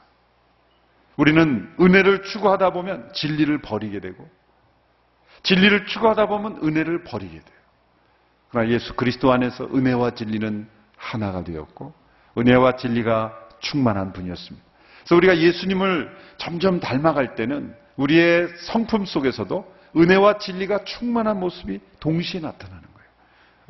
우리는 1.16 1.74
은혜를 1.80 2.24
추구하다 2.24 2.70
보면 2.70 3.10
진리를 3.14 3.58
버리게 3.62 4.00
되고 4.00 4.28
진리를 5.42 5.86
추구하다 5.86 6.26
보면 6.26 6.60
은혜를 6.62 7.04
버리게 7.04 7.32
돼요. 7.32 7.56
그러나 8.50 8.68
예수 8.70 8.94
그리스도 8.94 9.32
안에서 9.32 9.64
은혜와 9.64 10.10
진리는 10.12 10.68
하나가 10.96 11.44
되었고 11.44 11.94
은혜와 12.38 12.76
진리가 12.76 13.32
충만한 13.60 14.12
분이었습니다. 14.12 14.66
그래서 15.00 15.16
우리가 15.16 15.38
예수님을 15.38 16.14
점점 16.38 16.80
닮아갈 16.80 17.34
때는 17.34 17.74
우리의 17.96 18.48
성품 18.58 19.06
속에서도 19.06 19.74
은혜와 19.96 20.38
진리가 20.38 20.84
충만한 20.84 21.40
모습이 21.40 21.80
동시에 22.00 22.40
나타나는 22.40 22.82
거예요. 22.82 23.08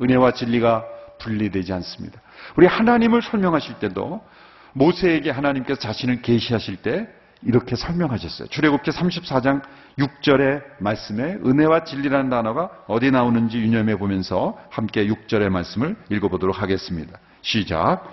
은혜와 0.01 0.33
진리가 0.33 0.85
분리되지 1.19 1.73
않습니다. 1.73 2.21
우리 2.55 2.67
하나님을 2.67 3.21
설명하실 3.21 3.79
때도 3.79 4.25
모세에게 4.73 5.31
하나님께서 5.31 5.79
자신을 5.79 6.21
계시하실 6.21 6.77
때 6.77 7.07
이렇게 7.43 7.75
설명하셨어요. 7.75 8.47
출애굽기 8.47 8.91
34장 8.91 9.61
6절의 9.99 10.63
말씀에 10.79 11.37
은혜와 11.45 11.83
진리라는 11.83 12.29
단어가 12.29 12.69
어디 12.87 13.11
나오는지 13.11 13.59
유념해 13.59 13.95
보면서 13.95 14.57
함께 14.69 15.07
6절의 15.07 15.49
말씀을 15.49 15.95
읽어보도록 16.09 16.61
하겠습니다. 16.61 17.19
시작. 17.41 18.03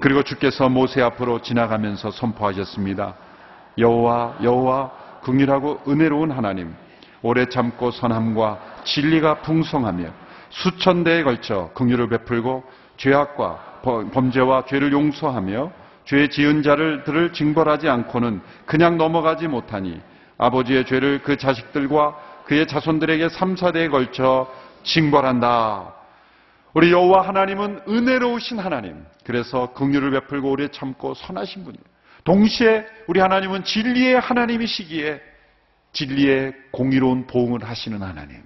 그리고 0.00 0.22
주께서 0.22 0.68
모세 0.68 1.02
앞으로 1.02 1.42
지나가면서 1.42 2.10
선포하셨습니다. 2.10 3.14
여호와 3.78 4.38
여호와 4.42 4.90
긍휼하고 5.22 5.82
은혜로운 5.86 6.30
하나님 6.30 6.74
오래 7.22 7.46
참고 7.46 7.90
선함과 7.90 8.58
진리가 8.84 9.42
풍성하며 9.42 10.10
수천 10.48 11.04
대에 11.04 11.22
걸쳐 11.22 11.70
긍휼을 11.74 12.08
베풀고 12.08 12.64
죄악과 12.96 13.80
범죄와 13.82 14.64
죄를 14.66 14.92
용서하며 14.92 15.79
죄 16.10 16.26
지은 16.28 16.64
자를 16.64 17.04
들을 17.04 17.32
징벌하지 17.32 17.88
않고는 17.88 18.40
그냥 18.66 18.98
넘어가지 18.98 19.46
못하니 19.46 20.00
아버지의 20.38 20.84
죄를 20.84 21.22
그 21.22 21.36
자식들과 21.36 22.42
그의 22.46 22.66
자손들에게 22.66 23.28
3, 23.28 23.54
4대에 23.54 23.88
걸쳐 23.88 24.52
징벌한다. 24.82 25.94
우리 26.74 26.90
여호와 26.90 27.28
하나님은 27.28 27.82
은혜로우신 27.86 28.58
하나님. 28.58 29.04
그래서 29.24 29.72
긍휼을 29.74 30.10
베풀고 30.10 30.50
오래 30.50 30.66
참고 30.66 31.14
선하신 31.14 31.62
분이에요. 31.62 31.84
동시에 32.24 32.86
우리 33.06 33.20
하나님은 33.20 33.62
진리의 33.62 34.18
하나님이시기에 34.18 35.20
진리의 35.92 36.54
공의로운 36.72 37.28
보응을 37.28 37.62
하시는 37.62 38.02
하나님. 38.02 38.42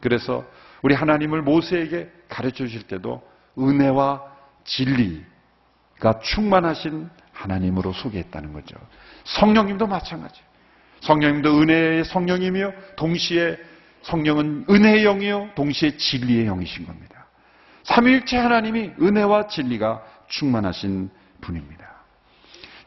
그래서 0.00 0.44
우리 0.82 0.94
하나님을 0.94 1.42
모세에게 1.42 2.08
가르쳐 2.28 2.58
주실 2.58 2.84
때도 2.84 3.20
은혜와 3.58 4.22
진리 4.62 5.33
가 6.04 6.20
충만하신 6.20 7.08
하나님으로 7.32 7.94
소개했다는 7.94 8.52
거죠. 8.52 8.76
성령님도 9.24 9.86
마찬가지. 9.86 10.38
성령님도 11.00 11.62
은혜의 11.62 12.04
성령이며 12.04 12.72
동시에 12.96 13.56
성령은 14.02 14.66
은혜의 14.68 15.02
영이요 15.04 15.52
동시에 15.54 15.96
진리의 15.96 16.44
영이신 16.44 16.84
겁니다. 16.84 17.26
삼일체 17.84 18.36
하나님이 18.36 18.92
은혜와 19.00 19.46
진리가 19.46 20.02
충만하신 20.28 21.08
분입니다. 21.40 21.90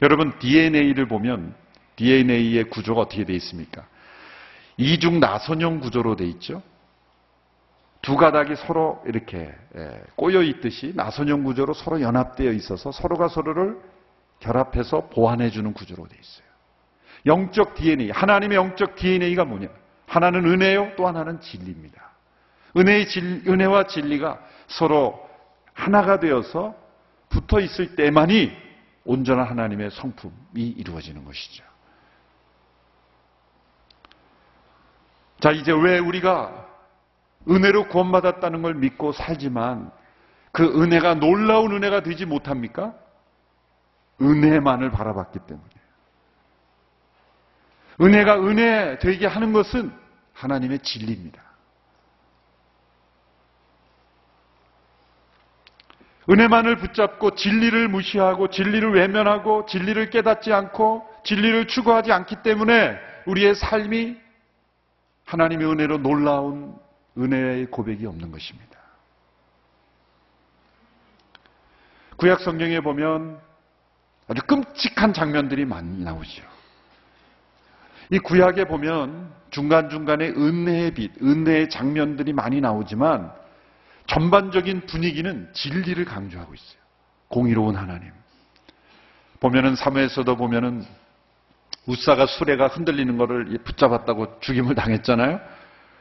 여러분 0.03 0.38
DNA를 0.38 1.08
보면 1.08 1.56
DNA의 1.95 2.65
구조가 2.65 3.01
어떻게 3.01 3.25
되어 3.25 3.36
있습니까? 3.38 3.88
이중 4.77 5.19
나선형 5.19 5.80
구조로 5.80 6.17
되어 6.17 6.27
있죠. 6.27 6.62
두 8.07 8.15
가닥이 8.15 8.55
서로 8.55 9.03
이렇게 9.05 9.53
예, 9.75 10.01
꼬여 10.15 10.41
있듯이 10.41 10.93
나선형 10.95 11.43
구조로 11.43 11.73
서로 11.73 11.99
연합되어 11.99 12.53
있어서 12.53 12.89
서로가 12.93 13.27
서로를 13.27 13.77
결합해서 14.39 15.09
보완해 15.09 15.49
주는 15.49 15.73
구조로 15.73 16.07
되어 16.07 16.17
있어요. 16.17 16.47
영적 17.25 17.75
DNA, 17.75 18.11
하나님의 18.11 18.55
영적 18.55 18.95
DNA가 18.95 19.43
뭐냐? 19.43 19.67
하나는 20.05 20.45
은혜요, 20.45 20.93
또 20.95 21.05
하나는 21.05 21.41
진리입니다. 21.41 22.01
은혜의 22.77 23.09
진, 23.09 23.43
은혜와 23.45 23.87
진리가 23.87 24.39
서로 24.67 25.27
하나가 25.73 26.21
되어서 26.21 26.75
붙어 27.27 27.59
있을 27.59 27.97
때만이 27.97 28.53
온전한 29.03 29.47
하나님의 29.47 29.91
성품이 29.91 30.63
이루어지는 30.77 31.25
것이죠. 31.25 31.61
자, 35.41 35.51
이제 35.51 35.73
왜 35.73 35.99
우리가 35.99 36.66
은혜로 37.49 37.88
구원받았다는 37.88 38.62
걸 38.62 38.75
믿고 38.75 39.12
살지만 39.12 39.91
그 40.51 40.63
은혜가 40.81 41.15
놀라운 41.15 41.71
은혜가 41.73 42.01
되지 42.01 42.25
못합니까? 42.25 42.93
은혜만을 44.21 44.91
바라봤기 44.91 45.39
때문에. 45.39 45.67
은혜가 48.01 48.39
은혜 48.41 48.97
되게 48.99 49.25
하는 49.25 49.53
것은 49.53 49.91
하나님의 50.33 50.79
진리입니다. 50.79 51.41
은혜만을 56.29 56.77
붙잡고 56.77 57.36
진리를 57.36 57.88
무시하고 57.88 58.49
진리를 58.49 58.93
외면하고 58.93 59.65
진리를 59.65 60.10
깨닫지 60.10 60.51
않고 60.51 61.07
진리를 61.23 61.67
추구하지 61.67 62.12
않기 62.12 62.43
때문에 62.43 62.97
우리의 63.25 63.55
삶이 63.55 64.17
하나님의 65.25 65.71
은혜로 65.71 65.99
놀라운 65.99 66.75
은혜의 67.17 67.67
고백이 67.67 68.06
없는 68.06 68.32
것입니다. 68.32 68.77
구약 72.17 72.41
성경에 72.41 72.80
보면 72.80 73.39
아주 74.27 74.41
끔찍한 74.43 75.13
장면들이 75.13 75.65
많이 75.65 76.03
나오죠. 76.03 76.43
이 78.10 78.19
구약에 78.19 78.65
보면 78.65 79.32
중간중간에 79.49 80.30
은혜의 80.30 80.91
빛, 80.91 81.12
은혜의 81.21 81.69
장면들이 81.69 82.34
많이 82.34 82.62
나오지만 82.62 83.32
전반적인 84.08 84.86
분위기는 84.86 85.49
진리를 85.53 86.03
강조하고 86.06 86.53
있어요. 86.53 86.80
공의로운 87.27 87.75
하나님. 87.75 88.12
보면은 89.39 89.75
사무에서도 89.75 90.36
보면은 90.38 90.86
우사가 91.86 92.25
수레가 92.25 92.67
흔들리는 92.67 93.17
것을 93.17 93.60
붙잡았다고 93.63 94.39
죽임을 94.39 94.75
당했잖아요. 94.75 95.39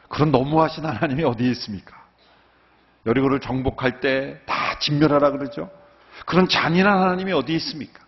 그런 0.08 0.30
너무하신 0.30 0.84
하나님이 0.84 1.24
어디에 1.24 1.50
있습니까? 1.50 1.96
여리고를 3.06 3.40
정복할 3.40 4.00
때 4.00 4.40
다 4.46 4.78
진멸하라 4.78 5.30
그러죠. 5.32 5.70
그런 6.24 6.48
잔인한 6.48 7.00
하나님이 7.00 7.32
어디에 7.32 7.56
있습니까? 7.56 8.04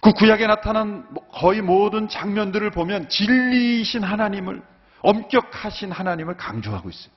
그 0.00 0.12
구약에 0.12 0.46
나타난 0.46 1.06
거의 1.32 1.60
모든 1.60 2.08
장면들을 2.08 2.70
보면 2.70 3.08
진리이신 3.08 4.04
하나님을 4.04 4.62
엄격하신 5.00 5.92
하나님을 5.92 6.36
강조하고 6.36 6.88
있어요. 6.88 7.12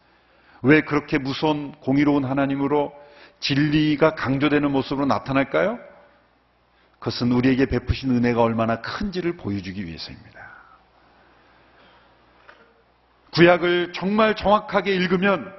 왜 0.63 0.81
그렇게 0.81 1.17
무서운 1.17 1.73
공의로운 1.81 2.25
하나님으로 2.25 2.93
진리가 3.39 4.15
강조되는 4.15 4.71
모습으로 4.71 5.05
나타날까요? 5.05 5.79
그것은 6.99 7.31
우리에게 7.31 7.65
베푸신 7.65 8.11
은혜가 8.11 8.41
얼마나 8.41 8.81
큰지를 8.81 9.37
보여주기 9.37 9.85
위해서입니다. 9.85 10.40
구약을 13.33 13.93
정말 13.93 14.35
정확하게 14.35 14.93
읽으면 14.95 15.53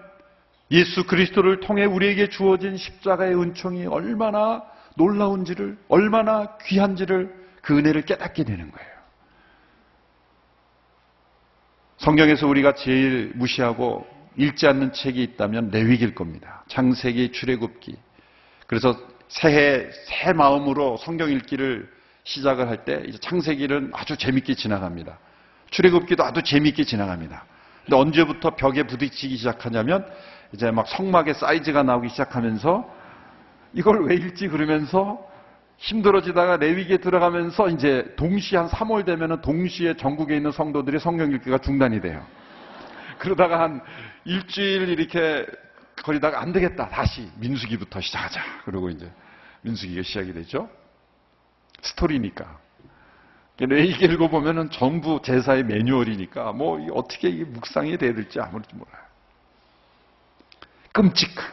예수 0.70 1.04
그리스도를 1.04 1.61
통해 1.61 1.85
우리에게 1.85 2.28
주어진 2.28 2.76
십자가의 2.76 3.38
은총이 3.40 3.87
얼마나 3.87 4.62
놀라운지를 4.96 5.78
얼마나 5.88 6.56
귀한지를 6.64 7.35
그 7.62 7.78
은혜를 7.78 8.02
깨닫게 8.02 8.44
되는 8.44 8.70
거예요. 8.70 8.92
성경에서 11.98 12.46
우리가 12.48 12.74
제일 12.74 13.32
무시하고 13.37 14.06
읽지 14.37 14.66
않는 14.66 14.92
책이 14.92 15.22
있다면 15.22 15.70
레위기일 15.70 16.14
겁니다. 16.14 16.64
창세기, 16.68 17.32
출애굽기. 17.32 17.96
그래서 18.66 18.98
새해 19.28 19.88
새 20.06 20.32
마음으로 20.32 20.96
성경 20.98 21.30
읽기를 21.30 21.90
시작을 22.24 22.68
할 22.68 22.85
때 22.85 23.02
이제 23.06 23.18
창세기는 23.18 23.92
아주 23.94 24.16
재밌게 24.16 24.54
지나갑니다. 24.54 25.18
출애굽기도 25.70 26.24
아주 26.24 26.42
재밌게 26.42 26.85
지나갑니다. 26.85 27.44
근데 27.85 27.97
언제부터 27.97 28.55
벽에 28.55 28.85
부딪히기 28.85 29.37
시작하냐면 29.37 30.07
이제 30.53 30.71
막 30.71 30.87
성막의 30.87 31.35
사이즈가 31.35 31.83
나오기 31.83 32.09
시작하면서 32.11 32.88
이걸 33.75 34.05
왜 34.05 34.14
읽지 34.14 34.49
그러면서 34.49 35.27
힘들어지다가 35.79 36.59
레위기에 36.59 36.99
들어가면서 36.99 37.68
이제 37.68 38.14
동시에 38.16 38.59
한 38.59 38.68
3월 38.68 39.05
되면은 39.05 39.40
동시에 39.40 39.95
전국에 39.97 40.37
있는 40.37 40.53
성도들이 40.53 41.01
성경 41.01 41.33
읽기가 41.33 41.59
중단이 41.59 42.01
돼요. 42.01 42.25
그러다가 43.18 43.61
한 43.61 43.81
일주일 44.25 44.88
이렇게 44.88 45.47
거리다가 46.05 46.40
안 46.40 46.53
되겠다. 46.53 46.88
다시 46.88 47.29
민수기부터 47.37 48.01
시작하자. 48.01 48.40
그러고 48.64 48.90
이제 48.90 49.11
민수기가 49.62 50.03
시작이 50.03 50.33
되죠. 50.33 50.68
스토리니까. 51.81 52.62
레위기 53.66 54.05
읽어보면은 54.07 54.70
전부 54.70 55.20
제사의 55.22 55.64
매뉴얼이니까 55.64 56.53
뭐 56.53 56.81
이게 56.81 56.90
어떻게 56.92 57.29
이 57.29 57.44
묵상이 57.44 57.96
돼야 57.98 58.14
될지 58.14 58.40
아무렇지 58.40 58.75
몰라요. 58.75 59.03
끔찍한 60.92 61.53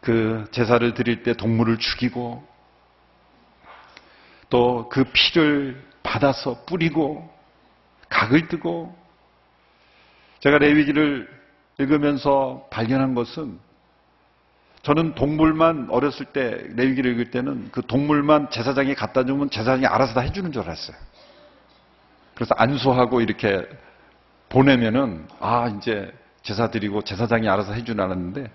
그 0.00 0.46
제사를 0.50 0.94
드릴 0.94 1.22
때 1.22 1.32
동물을 1.34 1.78
죽이고 1.78 2.46
또 4.48 4.88
그 4.88 5.04
피를 5.12 5.82
받아서 6.02 6.64
뿌리고 6.66 7.28
각을 8.08 8.48
뜨고 8.48 8.96
제가 10.40 10.58
레위기를 10.58 11.28
읽으면서 11.78 12.66
발견한 12.70 13.14
것은 13.14 13.58
저는 14.86 15.16
동물만 15.16 15.88
어렸을 15.90 16.26
때 16.26 16.64
레위기를 16.76 17.10
읽을 17.14 17.32
때는 17.32 17.70
그 17.72 17.82
동물만 17.84 18.50
제사장이 18.50 18.94
갖다 18.94 19.24
주면 19.24 19.50
제사장이 19.50 19.84
알아서 19.84 20.14
다 20.14 20.20
해주는 20.20 20.52
줄 20.52 20.62
알았어요. 20.62 20.96
그래서 22.36 22.54
안수하고 22.56 23.20
이렇게 23.20 23.66
보내면은 24.48 25.26
아 25.40 25.66
이제 25.76 26.14
제사 26.42 26.70
드리고 26.70 27.02
제사장이 27.02 27.48
알아서 27.48 27.72
해주는 27.72 28.00
알았는데 28.00 28.48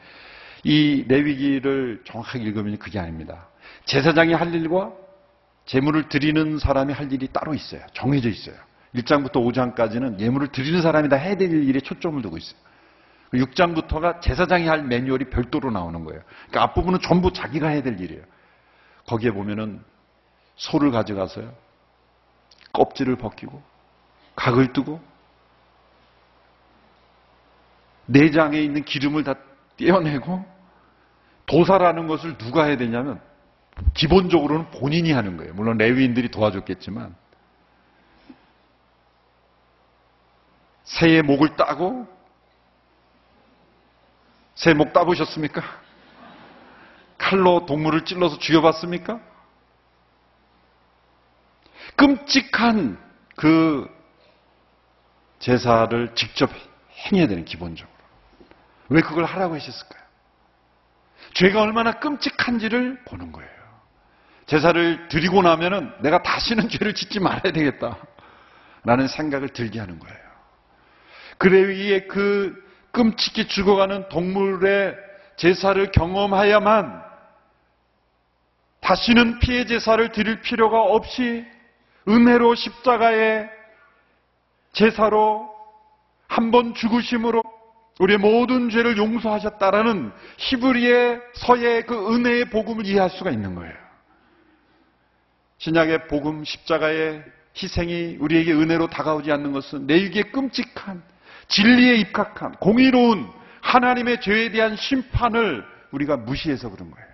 이 0.63 1.03
레위기를 1.05 2.03
정확하게 2.05 2.45
읽으면 2.45 2.77
그게 2.77 2.97
아닙니다. 2.97 3.47
제사장이 3.83 4.33
할 4.33 4.55
일과 4.55 4.93
제물을 5.65 6.07
드리는 6.07 6.59
사람이 6.59 6.93
할 6.93 7.11
일이 7.11 7.27
따로 7.27 7.53
있어요. 7.53 7.81
정해져 7.91 8.29
있어요. 8.29 8.55
1장부터 8.95 9.33
5장까지는 9.33 10.21
예물을 10.21 10.47
드리는 10.53 10.81
사람이 10.81 11.09
다 11.09 11.17
해야 11.17 11.35
될 11.35 11.51
일에 11.51 11.81
초점을 11.81 12.21
두고 12.21 12.37
있어요. 12.37 12.70
6장부터가 13.33 14.21
제사장이 14.21 14.67
할 14.67 14.83
매뉴얼이 14.83 15.25
별도로 15.29 15.71
나오는 15.71 16.03
거예요. 16.03 16.21
그러니까 16.49 16.63
앞부분은 16.63 16.99
전부 16.99 17.31
자기가 17.31 17.69
해야 17.69 17.81
될 17.81 17.99
일이에요. 17.99 18.23
거기에 19.07 19.31
보면은 19.31 19.83
소를 20.55 20.91
가져가서요. 20.91 21.53
껍질을 22.73 23.15
벗기고 23.17 23.61
각을 24.35 24.73
뜨고 24.73 25.01
내장에 28.05 28.59
있는 28.59 28.83
기름을 28.83 29.23
다 29.23 29.35
떼어내고 29.77 30.45
도사라는 31.45 32.07
것을 32.07 32.37
누가 32.37 32.65
해야 32.65 32.77
되냐면 32.77 33.21
기본적으로는 33.93 34.71
본인이 34.71 35.11
하는 35.11 35.37
거예요. 35.37 35.53
물론 35.53 35.77
레위인들이 35.77 36.29
도와줬겠지만 36.29 37.15
새의 40.83 41.21
목을 41.23 41.55
따고 41.55 42.07
새목 44.61 44.93
따보셨습니까? 44.93 45.63
칼로 47.17 47.65
동물을 47.65 48.05
찔러서 48.05 48.37
죽여봤습니까? 48.37 49.19
끔찍한 51.95 52.99
그 53.35 53.89
제사를 55.39 56.13
직접 56.13 56.51
행해야 56.95 57.27
되는 57.27 57.43
기본적으로. 57.43 57.91
왜 58.89 59.01
그걸 59.01 59.25
하라고 59.25 59.55
하셨을까요? 59.55 60.03
죄가 61.33 61.59
얼마나 61.59 61.93
끔찍한지를 61.93 63.03
보는 63.05 63.31
거예요. 63.31 63.49
제사를 64.45 65.07
드리고 65.07 65.41
나면은 65.41 65.91
내가 66.03 66.21
다시는 66.21 66.69
죄를 66.69 66.93
짓지 66.93 67.19
말아야 67.19 67.51
되겠다. 67.51 67.97
라는 68.83 69.07
생각을 69.07 69.49
들게 69.49 69.79
하는 69.79 69.97
거예요. 69.97 70.19
그래 71.39 71.61
위에 71.61 72.01
그 72.01 72.70
끔찍히 72.91 73.47
죽어가는 73.47 74.09
동물의 74.09 74.95
제사를 75.37 75.91
경험하야만 75.91 77.01
다시는 78.81 79.39
피해 79.39 79.65
제사를 79.65 80.11
드릴 80.11 80.41
필요가 80.41 80.81
없이 80.81 81.45
은혜로 82.07 82.55
십자가의 82.55 83.49
제사로 84.73 85.49
한 86.27 86.49
번 86.51 86.73
죽으심으로 86.73 87.43
우리의 87.99 88.17
모든 88.17 88.69
죄를 88.69 88.97
용서하셨다라는 88.97 90.11
히브리의 90.37 91.21
서의 91.35 91.85
그 91.85 92.13
은혜의 92.13 92.45
복음을 92.49 92.85
이해할 92.85 93.09
수가 93.09 93.31
있는 93.31 93.53
거예요. 93.53 93.73
신약의 95.57 96.07
복음 96.07 96.43
십자가의 96.43 97.23
희생이 97.55 98.17
우리에게 98.19 98.53
은혜로 98.53 98.87
다가오지 98.87 99.31
않는 99.31 99.51
것은 99.51 99.85
내 99.85 99.95
위기에 99.95 100.23
끔찍한 100.23 101.03
진리에 101.51 101.95
입각한 101.97 102.53
공의로운 102.55 103.29
하나님의 103.61 104.21
죄에 104.21 104.51
대한 104.51 104.75
심판을 104.75 105.65
우리가 105.91 106.17
무시해서 106.17 106.69
그런 106.69 106.89
거예요. 106.89 107.11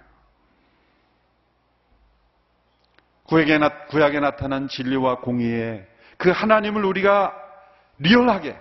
구약에, 3.24 3.58
나, 3.58 3.70
구약에 3.88 4.20
나타난 4.20 4.70
진리와 4.70 5.20
공의의 5.20 5.86
그 6.18 6.30
하나님을 6.30 6.86
우리가 6.86 7.36
리얼하게 8.00 8.58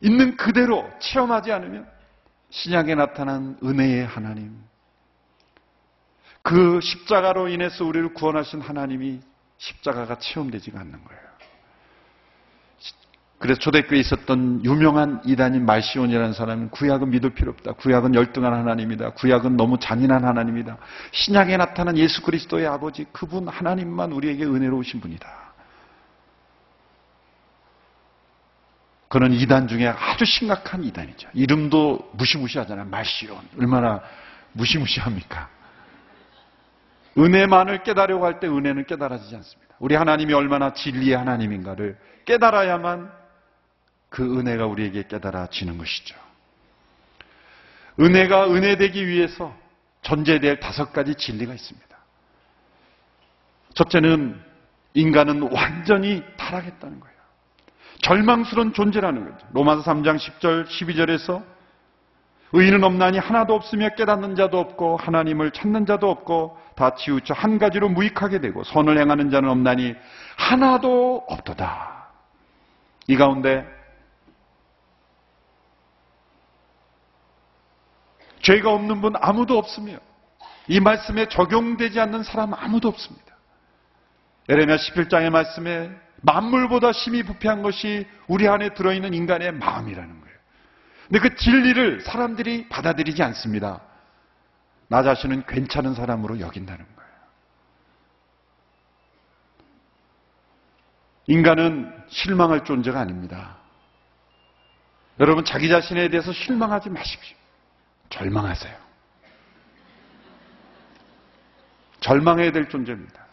있는 0.00 0.36
그대로 0.36 0.90
체험하지 1.00 1.52
않으면 1.52 1.86
신약에 2.50 2.94
나타난 2.94 3.58
은혜의 3.62 4.06
하나님, 4.06 4.56
그 6.42 6.80
십자가로 6.80 7.48
인해서 7.48 7.84
우리를 7.84 8.14
구원하신 8.14 8.60
하나님이 8.60 9.20
십자가가 9.58 10.18
체험되지가 10.18 10.78
않는 10.80 11.04
거예요. 11.04 11.25
그래서 13.38 13.60
초대교회에 13.60 14.00
있었던 14.00 14.64
유명한 14.64 15.20
이단인 15.26 15.66
말시온이라는 15.66 16.32
사람은 16.32 16.70
구약은 16.70 17.10
믿을 17.10 17.30
필요 17.30 17.50
없다. 17.52 17.72
구약은 17.72 18.14
열등한 18.14 18.52
하나님이다. 18.52 19.10
구약은 19.10 19.56
너무 19.58 19.78
잔인한 19.78 20.24
하나님이다. 20.24 20.78
신약에 21.12 21.56
나타난 21.58 21.98
예수 21.98 22.22
그리스도의 22.22 22.66
아버지 22.66 23.04
그분 23.12 23.46
하나님만 23.48 24.12
우리에게 24.12 24.44
은혜로우신 24.44 25.00
분이다. 25.00 25.28
그는 29.08 29.32
이단 29.32 29.68
중에 29.68 29.86
아주 29.86 30.24
심각한 30.24 30.82
이단이죠. 30.82 31.28
이름도 31.34 32.10
무시무시하잖아요. 32.14 32.86
말시온. 32.86 33.38
얼마나 33.58 34.00
무시무시합니까? 34.52 35.48
은혜만을 37.18 37.82
깨달으려고 37.82 38.24
할 38.26 38.40
때 38.40 38.48
은혜는 38.48 38.86
깨달아지지 38.86 39.36
않습니다. 39.36 39.74
우리 39.78 39.94
하나님이 39.94 40.32
얼마나 40.32 40.72
진리의 40.72 41.16
하나님인가를 41.16 41.98
깨달아야만 42.24 43.25
그 44.16 44.38
은혜가 44.38 44.64
우리에게 44.64 45.02
깨달아지는 45.08 45.76
것이죠. 45.76 46.16
은혜가 48.00 48.50
은혜되기 48.50 49.06
위해서 49.06 49.54
전제될 50.00 50.58
다섯 50.58 50.90
가지 50.94 51.14
진리가 51.14 51.52
있습니다. 51.52 51.96
첫째는 53.74 54.40
인간은 54.94 55.52
완전히 55.52 56.24
타락했다는 56.38 56.98
거예요. 56.98 57.16
절망스러운 58.00 58.72
존재라는 58.72 59.32
거죠. 59.32 59.46
로마서 59.52 59.82
3장 59.82 60.16
10절, 60.16 60.66
12절에서 60.66 61.44
의인은 62.52 62.84
없나니 62.84 63.18
하나도 63.18 63.54
없으며 63.54 63.90
깨닫는 63.96 64.34
자도 64.34 64.58
없고 64.58 64.96
하나님을 64.96 65.50
찾는 65.50 65.84
자도 65.84 66.10
없고 66.10 66.56
다 66.74 66.94
치우쳐 66.94 67.34
한 67.34 67.58
가지로 67.58 67.90
무익하게 67.90 68.40
되고 68.40 68.64
선을 68.64 68.98
행하는 68.98 69.28
자는 69.28 69.50
없나니 69.50 69.94
하나도 70.36 71.26
없도다. 71.28 72.06
이 73.08 73.16
가운데 73.16 73.75
죄가 78.46 78.72
없는 78.72 79.00
분 79.00 79.14
아무도 79.16 79.58
없으며 79.58 79.98
이 80.68 80.78
말씀에 80.78 81.28
적용되지 81.28 81.98
않는 81.98 82.22
사람 82.22 82.54
아무도 82.54 82.86
없습니다. 82.88 83.36
예레미야 84.48 84.76
11장의 84.76 85.30
말씀에 85.30 85.90
만물보다 86.22 86.92
심히 86.92 87.24
부패한 87.24 87.62
것이 87.62 88.06
우리 88.28 88.46
안에 88.46 88.74
들어있는 88.74 89.14
인간의 89.14 89.52
마음이라는 89.52 90.20
거예요. 90.20 90.36
근데 91.08 91.18
그 91.18 91.34
진리를 91.34 92.02
사람들이 92.02 92.68
받아들이지 92.68 93.20
않습니다. 93.24 93.80
나 94.88 95.02
자신은 95.02 95.46
괜찮은 95.46 95.94
사람으로 95.94 96.38
여긴다는 96.38 96.84
거예요. 96.84 97.10
인간은 101.26 101.92
실망할 102.08 102.64
존재가 102.64 103.00
아닙니다. 103.00 103.56
여러분, 105.18 105.44
자기 105.44 105.68
자신에 105.68 106.08
대해서 106.08 106.32
실망하지 106.32 106.90
마십시오. 106.90 107.35
절망하세요. 108.10 108.74
절망해야 112.00 112.52
될 112.52 112.68
존재입니다. 112.68 113.26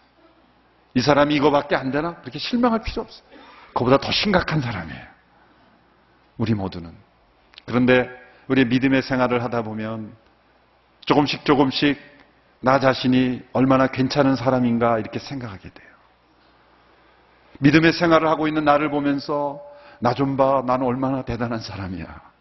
이 0.96 1.02
사람이 1.02 1.36
이거밖에 1.36 1.76
안 1.76 1.92
되나? 1.92 2.16
그렇게 2.22 2.40
실망할 2.40 2.82
필요 2.82 3.02
없어요. 3.02 3.24
그보다 3.74 3.98
더 3.98 4.12
심각한 4.12 4.62
사람이에요. 4.62 5.06
우리 6.38 6.54
모두는. 6.54 6.94
그런데 7.66 8.10
우리 8.48 8.66
믿음의 8.66 9.02
생활을 9.04 9.44
하다 9.44 9.64
보면 9.64 10.16
조금씩 11.02 11.46
조금씩 11.46 12.00
나 12.60 12.80
자신이 12.80 13.44
얼마나 13.54 13.88
괜찮은 13.88 14.36
사람인가 14.36 15.00
이렇게 15.00 15.20
생각하게 15.20 15.70
돼요. 15.70 15.90
믿음의 17.60 17.94
생활을 17.94 18.28
하고 18.28 18.48
있는 18.48 18.66
나를 18.66 18.90
보면서 18.90 19.62
나 20.00 20.14
좀 20.14 20.36
봐. 20.36 20.62
나는 20.66 20.86
얼마나 20.86 21.24
대단한 21.24 21.60
사람이야. 21.60 22.33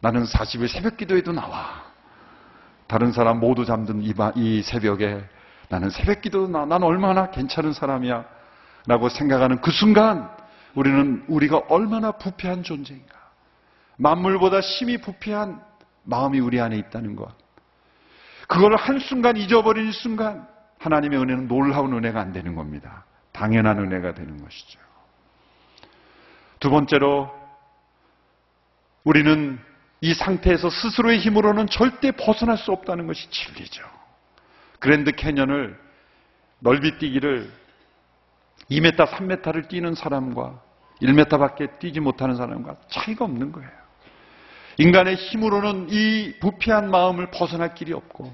나는 0.00 0.24
40일 0.24 0.68
새벽 0.68 0.96
기도에도 0.96 1.32
나와. 1.32 1.82
다른 2.86 3.12
사람 3.12 3.40
모두 3.40 3.64
잠든 3.64 4.02
이, 4.02 4.14
바- 4.14 4.32
이 4.34 4.62
새벽에 4.62 5.22
나는 5.68 5.90
새벽 5.90 6.22
기도도 6.22 6.48
나. 6.48 6.64
나는 6.64 6.86
얼마나 6.86 7.30
괜찮은 7.30 7.72
사람이야. 7.72 8.24
라고 8.86 9.08
생각하는 9.08 9.60
그 9.60 9.70
순간 9.70 10.30
우리는 10.74 11.24
우리가 11.28 11.62
얼마나 11.68 12.12
부패한 12.12 12.62
존재인가. 12.62 13.14
만물보다 13.96 14.60
심히 14.60 14.96
부패한 14.98 15.60
마음이 16.04 16.40
우리 16.40 16.60
안에 16.60 16.76
있다는 16.76 17.16
것. 17.16 17.28
그걸 18.46 18.76
한순간 18.76 19.36
잊어버린 19.36 19.92
순간 19.92 20.48
하나님의 20.78 21.18
은혜는 21.20 21.48
놀라운 21.48 21.92
은혜가 21.92 22.18
안 22.20 22.32
되는 22.32 22.54
겁니다. 22.54 23.04
당연한 23.32 23.78
은혜가 23.78 24.14
되는 24.14 24.42
것이죠. 24.42 24.78
두 26.60 26.70
번째로 26.70 27.30
우리는 29.04 29.58
이 30.00 30.14
상태에서 30.14 30.70
스스로의 30.70 31.18
힘으로는 31.18 31.66
절대 31.66 32.12
벗어날 32.12 32.56
수 32.56 32.70
없다는 32.72 33.06
것이 33.06 33.28
진리죠. 33.30 33.82
그랜드 34.78 35.10
캐년을 35.12 35.78
넓이 36.60 36.98
뛰기를 36.98 37.50
2m, 38.70 38.96
3m를 38.96 39.68
뛰는 39.68 39.94
사람과 39.94 40.60
1m밖에 41.02 41.78
뛰지 41.78 42.00
못하는 42.00 42.36
사람과 42.36 42.76
차이가 42.88 43.24
없는 43.24 43.52
거예요. 43.52 43.70
인간의 44.78 45.16
힘으로는 45.16 45.88
이 45.90 46.34
부패한 46.40 46.90
마음을 46.90 47.30
벗어날 47.30 47.74
길이 47.74 47.92
없고 47.92 48.32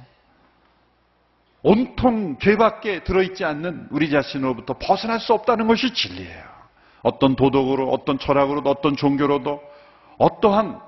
온통 1.63 2.39
죄밖에 2.41 3.05
들어있지 3.05 3.45
않는 3.45 3.89
우리 3.91 4.11
자신으로부터 4.11 4.77
벗어날 4.79 5.19
수 5.19 5.33
없다는 5.33 5.67
것이 5.67 5.95
진리예요. 5.95 6.45
어떤 7.03 7.37
도덕으로, 7.37 7.91
어떤 7.91 8.19
철학으로도, 8.19 8.69
어떤 8.69 8.97
종교로도, 8.97 9.63
어떠한 10.19 10.81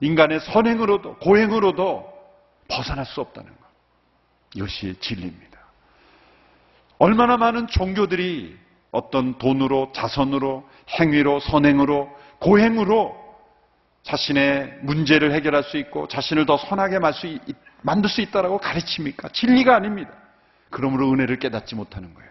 인간의 0.00 0.40
선행으로도, 0.40 1.16
고행으로도 1.18 2.12
벗어날 2.68 3.06
수 3.06 3.20
없다는 3.20 3.50
것. 3.50 3.58
이것이 4.54 4.94
진리입니다. 5.00 5.58
얼마나 6.98 7.36
많은 7.36 7.66
종교들이 7.66 8.56
어떤 8.90 9.38
돈으로, 9.38 9.92
자선으로, 9.94 10.68
행위로, 11.00 11.40
선행으로, 11.40 12.08
고행으로 12.38 13.24
자신의 14.04 14.78
문제를 14.82 15.32
해결할 15.32 15.64
수 15.64 15.78
있고 15.78 16.06
자신을 16.08 16.46
더 16.46 16.58
선하게 16.58 16.98
만들 17.82 18.10
수 18.10 18.20
있다라고 18.20 18.58
가르칩니까? 18.58 19.30
진리가 19.30 19.74
아닙니다. 19.74 20.12
그러므로 20.70 21.10
은혜를 21.10 21.38
깨닫지 21.38 21.74
못하는 21.74 22.14
거예요. 22.14 22.30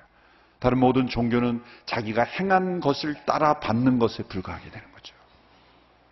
다른 0.59 0.77
모든 0.77 1.07
종교는 1.07 1.61
자기가 1.85 2.23
행한 2.23 2.79
것을 2.79 3.15
따라 3.25 3.59
받는 3.59 3.99
것에 3.99 4.23
불과하게 4.23 4.69
되는 4.69 4.91
거죠. 4.93 5.15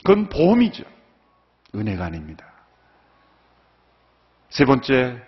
그건 0.03 0.27
보험이죠. 0.29 0.83
은혜가 1.75 2.05
아닙니다. 2.05 2.45
세 4.49 4.65
번째, 4.65 5.21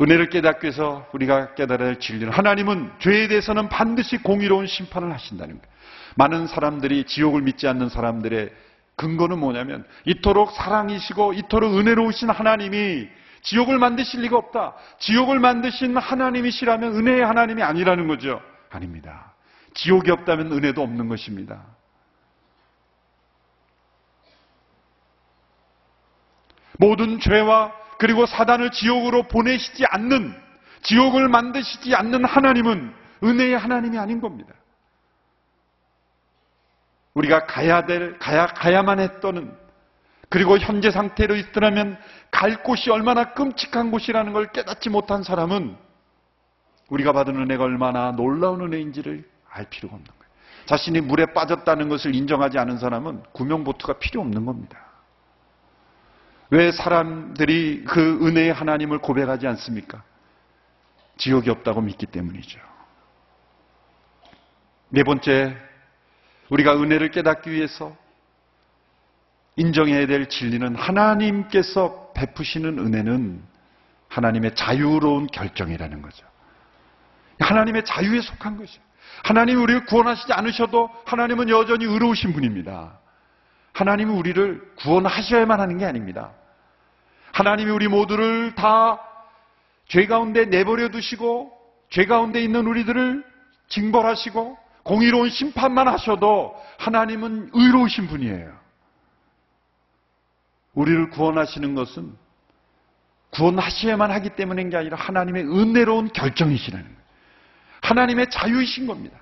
은혜를 0.00 0.28
깨닫기 0.28 0.66
위해서 0.66 1.08
우리가 1.12 1.54
깨달아야 1.54 1.88
할 1.88 2.00
진리는 2.00 2.32
하나님은 2.32 2.92
죄에 2.98 3.28
대해서는 3.28 3.68
반드시 3.68 4.18
공의로운 4.18 4.66
심판을 4.66 5.12
하신다는 5.12 5.60
거예요. 5.60 5.76
많은 6.16 6.46
사람들이 6.46 7.04
지옥을 7.04 7.42
믿지 7.42 7.68
않는 7.68 7.88
사람들의 7.88 8.50
근거는 8.96 9.38
뭐냐면 9.38 9.86
이토록 10.04 10.52
사랑이시고 10.52 11.34
이토록 11.34 11.78
은혜로우신 11.78 12.30
하나님이 12.30 13.08
지옥을 13.42 13.78
만드실 13.78 14.22
리가 14.22 14.36
없다. 14.36 14.74
지옥을 14.98 15.38
만드신 15.38 15.96
하나님이시라면 15.96 16.96
은혜의 16.96 17.24
하나님이 17.24 17.62
아니라는 17.62 18.08
거죠. 18.08 18.40
아닙니다. 18.70 19.34
지옥이 19.74 20.10
없다면 20.10 20.52
은혜도 20.52 20.82
없는 20.82 21.08
것입니다. 21.08 21.75
모든 26.78 27.18
죄와 27.20 27.72
그리고 27.98 28.26
사단을 28.26 28.70
지옥으로 28.70 29.24
보내시지 29.24 29.84
않는 29.86 30.34
지옥을 30.82 31.28
만드시지 31.28 31.94
않는 31.94 32.24
하나님은 32.24 32.94
은혜의 33.24 33.58
하나님이 33.58 33.98
아닌 33.98 34.20
겁니다. 34.20 34.52
우리가 37.14 37.46
가야 37.46 37.86
될, 37.86 38.18
가야, 38.18 38.46
가야만 38.46 39.00
했던, 39.00 39.56
그리고 40.28 40.58
현재 40.58 40.90
상태로 40.90 41.34
있더라면 41.36 41.98
갈 42.30 42.62
곳이 42.62 42.90
얼마나 42.90 43.32
끔찍한 43.32 43.90
곳이라는 43.90 44.32
걸 44.32 44.52
깨닫지 44.52 44.90
못한 44.90 45.22
사람은 45.22 45.76
우리가 46.90 47.12
받은 47.12 47.34
은혜가 47.36 47.64
얼마나 47.64 48.12
놀라운 48.12 48.60
은혜인지를 48.60 49.28
알 49.50 49.64
필요가 49.70 49.94
없는 49.94 50.06
거예요. 50.06 50.32
자신이 50.66 51.00
물에 51.00 51.26
빠졌다는 51.32 51.88
것을 51.88 52.14
인정하지 52.14 52.58
않은 52.58 52.78
사람은 52.78 53.22
구명보트가 53.32 53.94
필요 53.94 54.20
없는 54.20 54.44
겁니다. 54.44 54.85
왜 56.50 56.70
사람들이 56.70 57.84
그 57.84 58.26
은혜의 58.26 58.52
하나님을 58.52 58.98
고백하지 58.98 59.46
않습니까? 59.48 60.02
지옥이 61.16 61.50
없다고 61.50 61.80
믿기 61.80 62.06
때문이죠. 62.06 62.60
네 64.90 65.02
번째, 65.02 65.56
우리가 66.50 66.76
은혜를 66.76 67.10
깨닫기 67.10 67.50
위해서 67.50 67.96
인정해야 69.56 70.06
될 70.06 70.28
진리는 70.28 70.76
하나님께서 70.76 72.12
베푸시는 72.14 72.78
은혜는 72.78 73.42
하나님의 74.08 74.54
자유로운 74.54 75.26
결정이라는 75.26 76.02
거죠. 76.02 76.26
하나님의 77.40 77.84
자유에 77.84 78.20
속한 78.20 78.56
것이죠. 78.58 78.80
하나님이 79.24 79.60
우리를 79.60 79.86
구원하시지 79.86 80.32
않으셔도 80.32 80.90
하나님은 81.06 81.48
여전히 81.48 81.84
의로우신 81.86 82.32
분입니다. 82.32 82.98
하나님이 83.76 84.12
우리를 84.12 84.74
구원하셔야만 84.76 85.60
하는 85.60 85.78
게 85.78 85.84
아닙니다. 85.84 86.32
하나님이 87.32 87.70
우리 87.70 87.88
모두를 87.88 88.54
다 88.54 89.06
죄 89.88 90.06
가운데 90.06 90.44
내버려 90.44 90.88
두시고 90.88 91.52
죄 91.90 92.06
가운데 92.06 92.42
있는 92.42 92.66
우리들을 92.66 93.24
징벌하시고 93.68 94.58
공의로운 94.82 95.30
심판만 95.30 95.88
하셔도 95.88 96.54
하나님은 96.78 97.50
의로우신 97.52 98.08
분이에요. 98.08 98.56
우리를 100.74 101.10
구원하시는 101.10 101.74
것은 101.74 102.14
구원하셔야만 103.30 104.10
하기 104.12 104.30
때문인 104.30 104.70
게 104.70 104.76
아니라 104.76 104.96
하나님의 104.96 105.44
은혜로운 105.44 106.08
결정이시라는 106.12 106.84
거예요. 106.84 106.98
하나님의 107.82 108.30
자유이신 108.30 108.86
겁니다. 108.86 109.18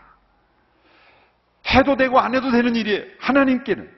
해도 1.75 1.97
되고 1.97 2.19
안 2.19 2.35
해도 2.35 2.51
되는 2.51 2.77
일이에요. 2.77 3.05
하나님께는. 3.21 3.91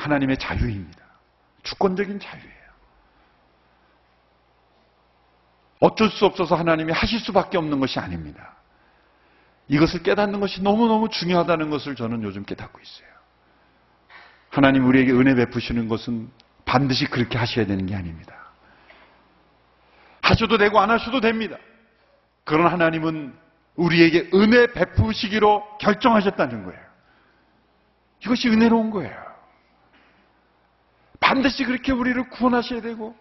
하나님의 0.00 0.38
자유입니다. 0.38 1.04
주권적인 1.62 2.18
자유예요. 2.18 2.60
어쩔 5.80 6.10
수 6.10 6.26
없어서 6.26 6.56
하나님이 6.56 6.92
하실 6.92 7.20
수밖에 7.20 7.58
없는 7.58 7.80
것이 7.80 7.98
아닙니다. 7.98 8.54
이것을 9.68 10.02
깨닫는 10.02 10.40
것이 10.40 10.62
너무너무 10.62 11.08
중요하다는 11.08 11.70
것을 11.70 11.94
저는 11.94 12.22
요즘 12.22 12.44
깨닫고 12.44 12.80
있어요. 12.80 13.08
하나님 14.50 14.86
우리에게 14.86 15.12
은혜 15.12 15.34
베푸시는 15.34 15.88
것은 15.88 16.30
반드시 16.64 17.06
그렇게 17.06 17.38
하셔야 17.38 17.66
되는 17.66 17.86
게 17.86 17.94
아닙니다. 17.94 18.34
하셔도 20.22 20.58
되고 20.58 20.80
안 20.80 20.90
하셔도 20.90 21.20
됩니다. 21.20 21.56
그런 22.44 22.66
하나님은 22.66 23.34
우리에게 23.76 24.30
은혜 24.34 24.66
베푸시기로 24.66 25.78
결정하셨다는 25.78 26.64
거예요. 26.64 26.80
이것이 28.24 28.48
은혜로운 28.48 28.90
거예요. 28.90 29.29
반드시 31.20 31.64
그렇게 31.64 31.92
우리를 31.92 32.28
구원하셔야 32.30 32.80
되고, 32.80 33.14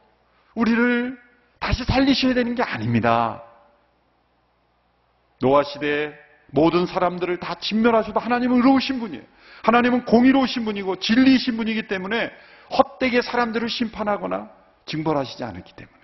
우리를 0.56 1.20
다시 1.60 1.84
살리셔야 1.84 2.34
되는 2.34 2.56
게 2.56 2.64
아닙니다. 2.64 3.44
노아 5.42 5.64
시대에 5.64 6.14
모든 6.48 6.86
사람들을 6.86 7.38
다 7.38 7.56
진멸하셔도 7.56 8.20
하나님은 8.20 8.58
의로우신 8.58 9.00
분이에요. 9.00 9.24
하나님은 9.64 10.06
공의로우신 10.06 10.66
분이고 10.66 10.98
진리이신 10.98 11.58
분이기 11.58 11.88
때문에 11.88 12.32
헛되게 12.72 13.22
사람들을 13.22 13.70
심판하거나 13.70 14.50
징벌하시지 14.86 15.44
않았기 15.44 15.74
때문에. 15.74 16.00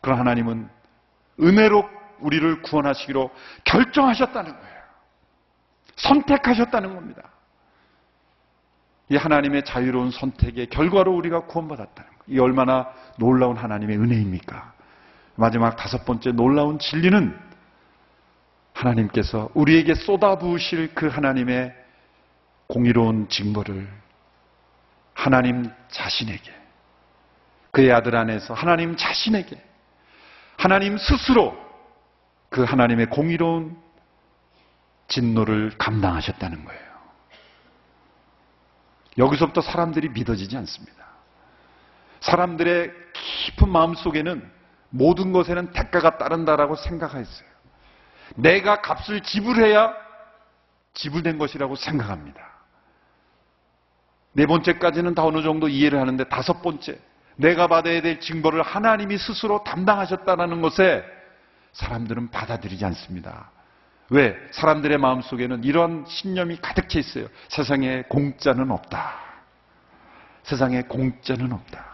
그런 0.00 0.18
하나님은 0.18 0.68
은혜로 1.40 1.88
우리를 2.20 2.62
구원하시기로 2.62 3.30
결정하셨다는 3.64 4.52
거예요. 4.52 4.78
선택하셨다는 5.96 6.94
겁니다. 6.94 7.22
이 9.10 9.16
하나님의 9.16 9.64
자유로운 9.64 10.10
선택의 10.10 10.66
결과로 10.66 11.14
우리가 11.16 11.46
구원받았다는 11.46 12.10
거예요. 12.10 12.22
이 12.26 12.38
얼마나 12.38 12.88
놀라운 13.18 13.56
하나님의 13.56 13.96
은혜입니까? 13.96 14.74
마지막 15.36 15.76
다섯 15.76 16.04
번째 16.04 16.32
놀라운 16.32 16.78
진리는 16.78 17.38
하나님께서 18.74 19.48
우리에게 19.54 19.94
쏟아부으실 19.94 20.94
그 20.94 21.08
하나님의 21.08 21.74
공의로운 22.66 23.28
징벌을 23.28 23.88
하나님 25.14 25.70
자신에게 25.88 26.52
그의 27.70 27.92
아들 27.92 28.14
안에서 28.14 28.54
하나님 28.54 28.96
자신에게 28.96 29.60
하나님 30.56 30.98
스스로 30.98 31.56
그 32.50 32.64
하나님의 32.64 33.06
공의로운 33.06 33.76
진노를 35.08 35.72
감당하셨다는 35.78 36.64
거예요. 36.64 36.87
여기서부터 39.18 39.60
사람들이 39.60 40.08
믿어지지 40.10 40.56
않습니다. 40.56 41.04
사람들의 42.20 42.92
깊은 43.12 43.68
마음 43.68 43.94
속에는 43.94 44.50
모든 44.90 45.32
것에는 45.32 45.72
대가가 45.72 46.18
따른다라고 46.18 46.76
생각했어요. 46.76 47.48
내가 48.36 48.80
값을 48.80 49.22
지불해야 49.22 49.94
지불된 50.94 51.38
것이라고 51.38 51.76
생각합니다. 51.76 52.48
네 54.32 54.46
번째까지는 54.46 55.14
다 55.14 55.24
어느 55.24 55.42
정도 55.42 55.68
이해를 55.68 56.00
하는데 56.00 56.24
다섯 56.24 56.62
번째, 56.62 56.98
내가 57.36 57.66
받아야 57.66 58.00
될 58.00 58.20
징벌을 58.20 58.62
하나님이 58.62 59.18
스스로 59.18 59.62
담당하셨다는 59.64 60.60
것에 60.60 61.04
사람들은 61.72 62.30
받아들이지 62.30 62.84
않습니다. 62.84 63.50
왜? 64.10 64.36
사람들의 64.52 64.96
마음 64.98 65.20
속에는 65.20 65.64
이런 65.64 66.04
신념이 66.08 66.56
가득 66.60 66.88
차 66.88 66.98
있어요. 66.98 67.28
세상에 67.48 68.02
공짜는 68.08 68.70
없다. 68.70 69.14
세상에 70.44 70.82
공짜는 70.82 71.52
없다. 71.52 71.84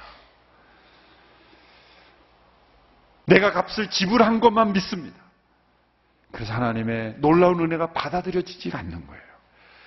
내가 3.26 3.52
값을 3.52 3.90
지불한 3.90 4.40
것만 4.40 4.72
믿습니다. 4.74 5.16
그래서 6.30 6.52
하나님의 6.52 7.16
놀라운 7.18 7.60
은혜가 7.60 7.92
받아들여지지 7.92 8.70
않는 8.72 9.06
거예요. 9.06 9.22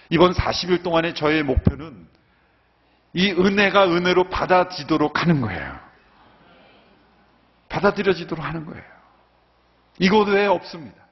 이번 0.10 0.34
40일 0.34 0.84
동안의 0.84 1.16
저의 1.16 1.44
목표는 1.44 2.08
이 3.14 3.32
은혜가 3.32 3.90
은혜로 3.90 4.30
받아지도록 4.30 5.22
하는 5.22 5.42
거예요. 5.42 5.80
받아들여지도록 7.70 8.44
하는 8.44 8.66
거예요. 8.66 8.84
이것 10.00 10.28
외에 10.28 10.48
없습니다. 10.48 11.07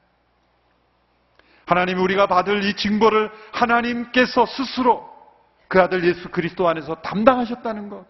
하나님 1.66 1.98
우리가 1.98 2.26
받을 2.26 2.64
이 2.64 2.74
징벌을 2.74 3.30
하나님께서 3.52 4.46
스스로 4.46 5.04
그 5.68 5.80
아들 5.80 6.04
예수 6.04 6.28
그리스도 6.28 6.68
안에서 6.68 6.94
담당하셨다는 6.96 7.88
것. 7.88 8.06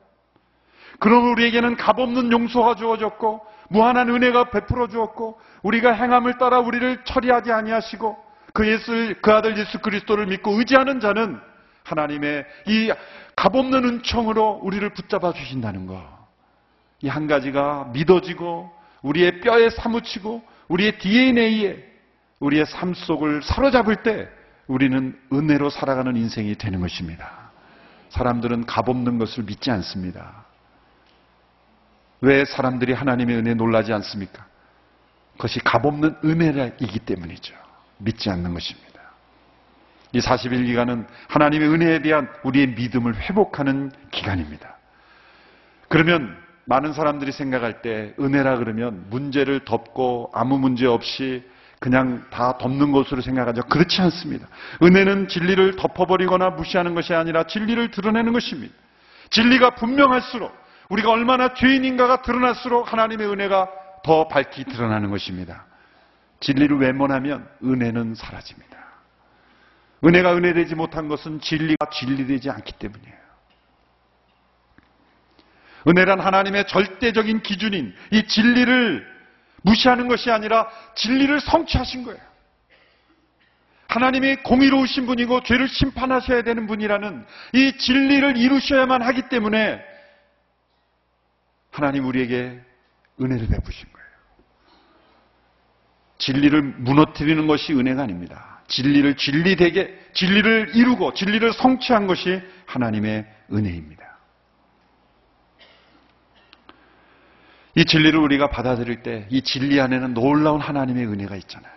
그럼 0.98 1.32
우리에게는 1.32 1.76
값없는 1.76 2.30
용서가 2.32 2.74
주어졌고 2.74 3.40
무한한 3.70 4.08
은혜가 4.10 4.50
베풀어 4.50 4.88
주었고 4.88 5.40
우리가 5.62 5.92
행함을 5.92 6.38
따라 6.38 6.60
우리를 6.60 7.04
처리하지 7.04 7.50
아니하시고 7.50 8.16
그 8.52 8.68
예수 8.68 9.14
그 9.20 9.32
아들 9.32 9.56
예수 9.58 9.78
그리스도를 9.80 10.26
믿고 10.26 10.52
의지하는 10.58 11.00
자는 11.00 11.40
하나님의 11.84 12.44
이 12.66 12.92
값없는 13.36 13.84
은총으로 13.84 14.60
우리를 14.62 14.88
붙잡아 14.90 15.32
주신다는 15.32 15.86
것. 15.86 16.16
이 17.02 17.08
한 17.08 17.26
가지가 17.26 17.90
믿어지고 17.92 18.70
우리의 19.02 19.40
뼈에 19.40 19.70
사무치고 19.70 20.42
우리의 20.68 20.98
DNA에 20.98 21.95
우리의 22.40 22.66
삶 22.66 22.94
속을 22.94 23.42
사로잡을 23.42 24.02
때 24.02 24.28
우리는 24.66 25.18
은혜로 25.32 25.70
살아가는 25.70 26.16
인생이 26.16 26.56
되는 26.56 26.80
것입니다. 26.80 27.50
사람들은 28.10 28.66
값없는 28.66 29.18
것을 29.18 29.44
믿지 29.44 29.70
않습니다. 29.70 30.44
왜 32.20 32.44
사람들이 32.44 32.92
하나님의 32.92 33.36
은혜에 33.36 33.54
놀라지 33.54 33.92
않습니까? 33.92 34.46
그것이 35.32 35.60
값없는 35.60 36.16
은혜이기 36.24 37.00
때문이죠. 37.00 37.54
믿지 37.98 38.30
않는 38.30 38.54
것입니다. 38.54 38.86
이 40.12 40.18
40일 40.18 40.66
기간은 40.66 41.06
하나님의 41.28 41.68
은혜에 41.68 42.02
대한 42.02 42.28
우리의 42.42 42.68
믿음을 42.68 43.14
회복하는 43.14 43.92
기간입니다. 44.10 44.76
그러면 45.88 46.36
많은 46.64 46.92
사람들이 46.92 47.32
생각할 47.32 47.82
때 47.82 48.14
은혜라 48.18 48.56
그러면 48.58 49.06
문제를 49.10 49.64
덮고 49.64 50.30
아무 50.34 50.58
문제 50.58 50.86
없이 50.86 51.44
그냥 51.78 52.24
다 52.30 52.56
덮는 52.58 52.92
것으로 52.92 53.20
생각하죠. 53.20 53.62
그렇지 53.62 54.00
않습니다. 54.02 54.48
은혜는 54.82 55.28
진리를 55.28 55.76
덮어버리거나 55.76 56.50
무시하는 56.50 56.94
것이 56.94 57.14
아니라 57.14 57.44
진리를 57.44 57.90
드러내는 57.90 58.32
것입니다. 58.32 58.74
진리가 59.30 59.74
분명할수록 59.74 60.54
우리가 60.88 61.10
얼마나 61.10 61.52
죄인인가가 61.54 62.22
드러날수록 62.22 62.92
하나님의 62.92 63.28
은혜가 63.28 63.68
더 64.04 64.28
밝히 64.28 64.64
드러나는 64.64 65.10
것입니다. 65.10 65.66
진리를 66.40 66.78
외면하면 66.78 67.48
은혜는 67.62 68.14
사라집니다. 68.14 68.76
은혜가 70.04 70.36
은혜되지 70.36 70.74
못한 70.74 71.08
것은 71.08 71.40
진리가 71.40 71.90
진리되지 71.90 72.50
않기 72.50 72.72
때문이에요. 72.78 73.16
은혜란 75.88 76.20
하나님의 76.20 76.66
절대적인 76.66 77.42
기준인 77.42 77.94
이 78.10 78.26
진리를 78.26 79.15
무시하는 79.66 80.06
것이 80.08 80.30
아니라 80.30 80.68
진리를 80.94 81.40
성취하신 81.40 82.04
거예요. 82.04 82.20
하나님이 83.88 84.36
공의로우신 84.36 85.06
분이고 85.06 85.42
죄를 85.42 85.68
심판하셔야 85.68 86.42
되는 86.42 86.66
분이라는 86.66 87.24
이 87.54 87.76
진리를 87.76 88.36
이루셔야만 88.36 89.02
하기 89.02 89.28
때문에 89.28 89.80
하나님 91.70 92.06
우리에게 92.06 92.60
은혜를 93.20 93.48
베푸신 93.48 93.86
거예요. 93.92 94.06
진리를 96.18 96.62
무너뜨리는 96.62 97.46
것이 97.46 97.72
은혜가 97.72 98.02
아닙니다. 98.02 98.60
진리를 98.68 99.16
진리되게, 99.16 100.10
진리를 100.12 100.72
이루고 100.74 101.14
진리를 101.14 101.52
성취한 101.52 102.06
것이 102.06 102.40
하나님의 102.66 103.26
은혜입니다. 103.52 104.05
이 107.76 107.84
진리를 107.84 108.18
우리가 108.18 108.48
받아들일 108.48 109.02
때 109.02 109.26
이 109.30 109.42
진리 109.42 109.80
안에는 109.80 110.14
놀라운 110.14 110.60
하나님의 110.60 111.06
은혜가 111.06 111.36
있잖아요. 111.36 111.72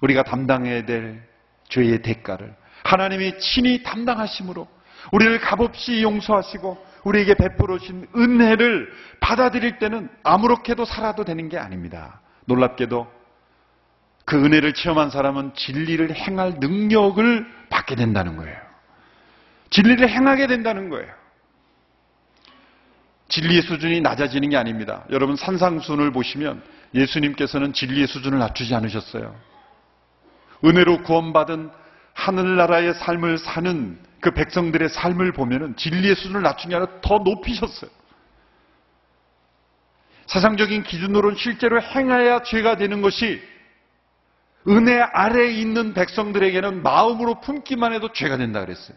우리가 0.00 0.22
담당해야 0.24 0.84
될 0.84 1.22
죄의 1.68 2.02
대가를 2.02 2.54
하나님이 2.84 3.38
친히 3.38 3.82
담당하심으로 3.82 4.68
우리를 5.12 5.40
값없이 5.40 6.02
용서하시고 6.02 6.86
우리에게 7.04 7.34
베풀어 7.34 7.78
주신 7.78 8.06
은혜를 8.14 8.92
받아들일 9.20 9.78
때는 9.78 10.08
아무렇게도 10.22 10.84
살아도 10.84 11.24
되는 11.24 11.48
게 11.48 11.58
아닙니다. 11.58 12.20
놀랍게도 12.44 13.10
그 14.24 14.44
은혜를 14.44 14.74
체험한 14.74 15.10
사람은 15.10 15.54
진리를 15.54 16.14
행할 16.14 16.54
능력을 16.60 17.46
받게 17.70 17.96
된다는 17.96 18.36
거예요. 18.36 18.56
진리를 19.70 20.08
행하게 20.08 20.46
된다는 20.46 20.90
거예요. 20.90 21.21
진리의 23.32 23.62
수준이 23.62 24.02
낮아지는 24.02 24.50
게 24.50 24.58
아닙니다. 24.58 25.04
여러분 25.10 25.36
산상순을 25.36 26.12
보시면 26.12 26.62
예수님께서는 26.94 27.72
진리의 27.72 28.06
수준을 28.06 28.38
낮추지 28.38 28.74
않으셨어요. 28.74 29.34
은혜로 30.62 31.02
구원받은 31.02 31.70
하늘나라의 32.12 32.92
삶을 32.94 33.38
사는 33.38 33.98
그 34.20 34.32
백성들의 34.32 34.90
삶을 34.90 35.32
보면은 35.32 35.74
진리의 35.76 36.14
수준을 36.14 36.42
낮춘 36.42 36.70
게 36.70 36.76
아니라 36.76 37.00
더 37.00 37.18
높이셨어요. 37.18 37.90
세상적인 40.26 40.82
기준으로는 40.82 41.36
실제로 41.36 41.80
행해야 41.80 42.42
죄가 42.42 42.76
되는 42.76 43.00
것이 43.00 43.42
은혜 44.68 45.00
아래에 45.00 45.52
있는 45.52 45.94
백성들에게는 45.94 46.82
마음으로 46.82 47.40
품기만 47.40 47.94
해도 47.94 48.12
죄가 48.12 48.36
된다 48.36 48.60
그랬어요. 48.60 48.96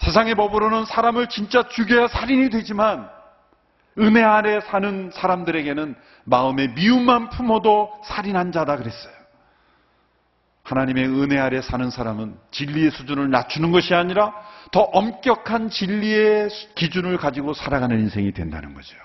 세상의 0.00 0.34
법으로는 0.34 0.86
사람을 0.86 1.28
진짜 1.28 1.62
죽여야 1.68 2.08
살인이 2.08 2.50
되지만 2.50 3.08
은혜 3.98 4.22
아래 4.22 4.60
사는 4.60 5.10
사람들에게는 5.12 5.94
마음의 6.24 6.72
미움만 6.72 7.30
품어도 7.30 8.00
살인한 8.04 8.52
자다 8.52 8.76
그랬어요. 8.76 9.12
하나님의 10.62 11.06
은혜 11.06 11.38
아래 11.38 11.60
사는 11.60 11.90
사람은 11.90 12.38
진리의 12.52 12.92
수준을 12.92 13.30
낮추는 13.30 13.72
것이 13.72 13.94
아니라 13.94 14.32
더 14.70 14.80
엄격한 14.80 15.68
진리의 15.68 16.48
기준을 16.76 17.16
가지고 17.16 17.54
살아가는 17.54 17.98
인생이 17.98 18.32
된다는 18.32 18.74
거죠. 18.74 18.96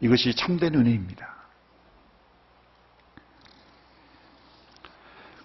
이것이 0.00 0.34
참된 0.34 0.74
은혜입니다. 0.74 1.36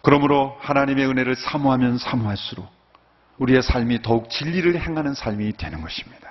그러므로 0.01 0.57
하나님의 0.59 1.07
은혜를 1.07 1.35
사모하면 1.35 1.97
사모할수록 1.97 2.82
우리의 3.37 3.61
삶이 3.61 4.01
더욱 4.01 4.29
진리를 4.29 4.79
행하는 4.79 5.13
삶이 5.13 5.53
되는 5.53 5.81
것입니다. 5.81 6.29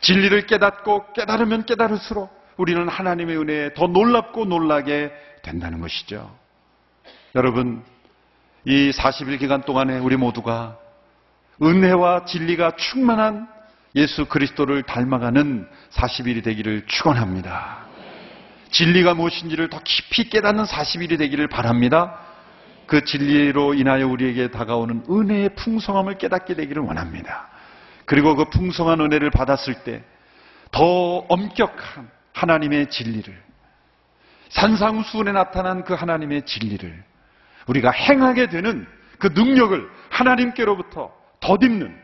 진리를 0.00 0.46
깨닫고 0.46 1.12
깨달으면 1.12 1.66
깨달을수록 1.66 2.30
우리는 2.56 2.88
하나님의 2.88 3.38
은혜에 3.38 3.74
더 3.74 3.86
놀랍고 3.86 4.46
놀라게 4.46 5.12
된다는 5.42 5.80
것이죠. 5.80 6.34
여러분, 7.34 7.84
이 8.64 8.90
40일 8.90 9.38
기간 9.38 9.62
동안에 9.62 9.98
우리 9.98 10.16
모두가 10.16 10.78
은혜와 11.62 12.24
진리가 12.24 12.72
충만한 12.76 13.48
예수 13.94 14.26
그리스도를 14.26 14.82
닮아가는 14.82 15.68
40일이 15.90 16.44
되기를 16.44 16.84
축원합니다. 16.86 17.86
진리가 18.70 19.14
무엇인지를 19.14 19.70
더 19.70 19.80
깊이 19.82 20.28
깨닫는 20.28 20.64
40일이 20.64 21.18
되기를 21.18 21.48
바랍니다. 21.48 22.18
그 22.86 23.04
진리로 23.04 23.74
인하여 23.74 24.06
우리에게 24.06 24.50
다가오는 24.50 25.04
은혜의 25.10 25.50
풍성함을 25.56 26.18
깨닫게 26.18 26.54
되기를 26.54 26.82
원합니다. 26.82 27.48
그리고 28.04 28.36
그 28.36 28.44
풍성한 28.50 29.00
은혜를 29.00 29.30
받았을 29.30 29.82
때 29.84 30.02
더 30.76 30.84
엄격한 31.28 32.10
하나님의 32.34 32.90
진리를 32.90 33.34
산상수훈에 34.50 35.32
나타난 35.32 35.84
그 35.84 35.94
하나님의 35.94 36.42
진리를 36.42 37.02
우리가 37.66 37.90
행하게 37.90 38.48
되는 38.48 38.86
그 39.18 39.28
능력을 39.28 39.90
하나님께로부터 40.10 41.12
덧입는 41.40 41.98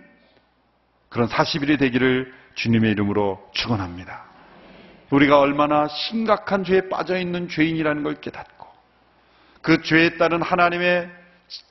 그런 1.10 1.28
40일이 1.28 1.78
되기를 1.78 2.32
주님의 2.54 2.92
이름으로 2.92 3.50
축원합니다. 3.52 4.24
우리가 5.10 5.38
얼마나 5.38 5.86
심각한 5.88 6.64
죄에 6.64 6.88
빠져 6.88 7.18
있는 7.18 7.48
죄인이라는 7.48 8.02
걸 8.02 8.14
깨닫고 8.14 8.61
그 9.62 9.80
죄에 9.82 10.16
따른 10.16 10.42
하나님의 10.42 11.10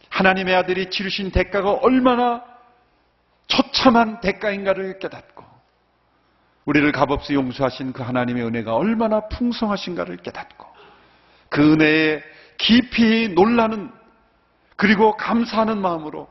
하나님의 0.09 0.55
아들이 0.55 0.89
치르신 0.89 1.31
대가가 1.31 1.71
얼마나 1.71 2.43
처참한 3.47 4.19
대가인가를 4.21 4.99
깨닫고 4.99 5.43
우리를 6.65 6.89
값없이 6.91 7.33
용서하신 7.33 7.93
그 7.93 8.03
하나님의 8.03 8.45
은혜가 8.45 8.75
얼마나 8.75 9.27
풍성하신가를 9.27 10.17
깨닫고 10.17 10.67
그 11.49 11.73
은혜에 11.73 12.23
깊이 12.57 13.29
놀라는 13.29 13.91
그리고 14.75 15.17
감사하는 15.17 15.81
마음으로 15.81 16.27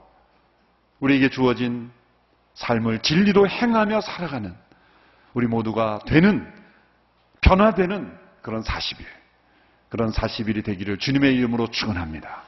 우리에게 1.01 1.31
주어진 1.31 1.91
삶을 2.55 3.01
진리로 3.01 3.49
행하며 3.49 4.01
살아가는 4.01 4.55
우리 5.35 5.47
모두가 5.47 6.01
되는 6.07 6.53
변화되는 7.41 8.19
그런 8.43 8.63
40일 8.63 9.20
그런 9.91 10.11
40일이 10.13 10.65
되기를 10.65 10.99
주님의 10.99 11.35
이름으로 11.37 11.67
축원합니다. 11.67 12.43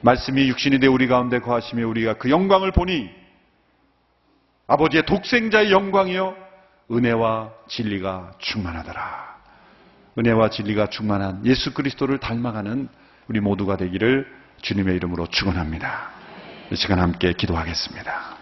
말씀이 0.00 0.48
육신이 0.48 0.80
되 0.80 0.88
우리 0.88 1.06
가운데 1.06 1.38
거하시며 1.38 1.86
우리가 1.86 2.14
그 2.14 2.28
영광을 2.30 2.72
보니 2.72 3.08
아버지의 4.66 5.04
독생자의 5.06 5.70
영광이요 5.70 6.34
은혜와 6.90 7.52
진리가 7.68 8.32
충만하더라. 8.38 9.36
은혜와 10.18 10.50
진리가 10.50 10.88
충만한 10.88 11.44
예수 11.46 11.72
그리스도를 11.72 12.18
닮아가는 12.18 12.88
우리 13.28 13.40
모두가 13.40 13.76
되기를 13.76 14.26
주님의 14.62 14.96
이름으로 14.96 15.26
축원합니다. 15.28 16.10
이 16.70 16.76
시간 16.76 16.98
함께 16.98 17.32
기도하겠습니다. 17.32 18.41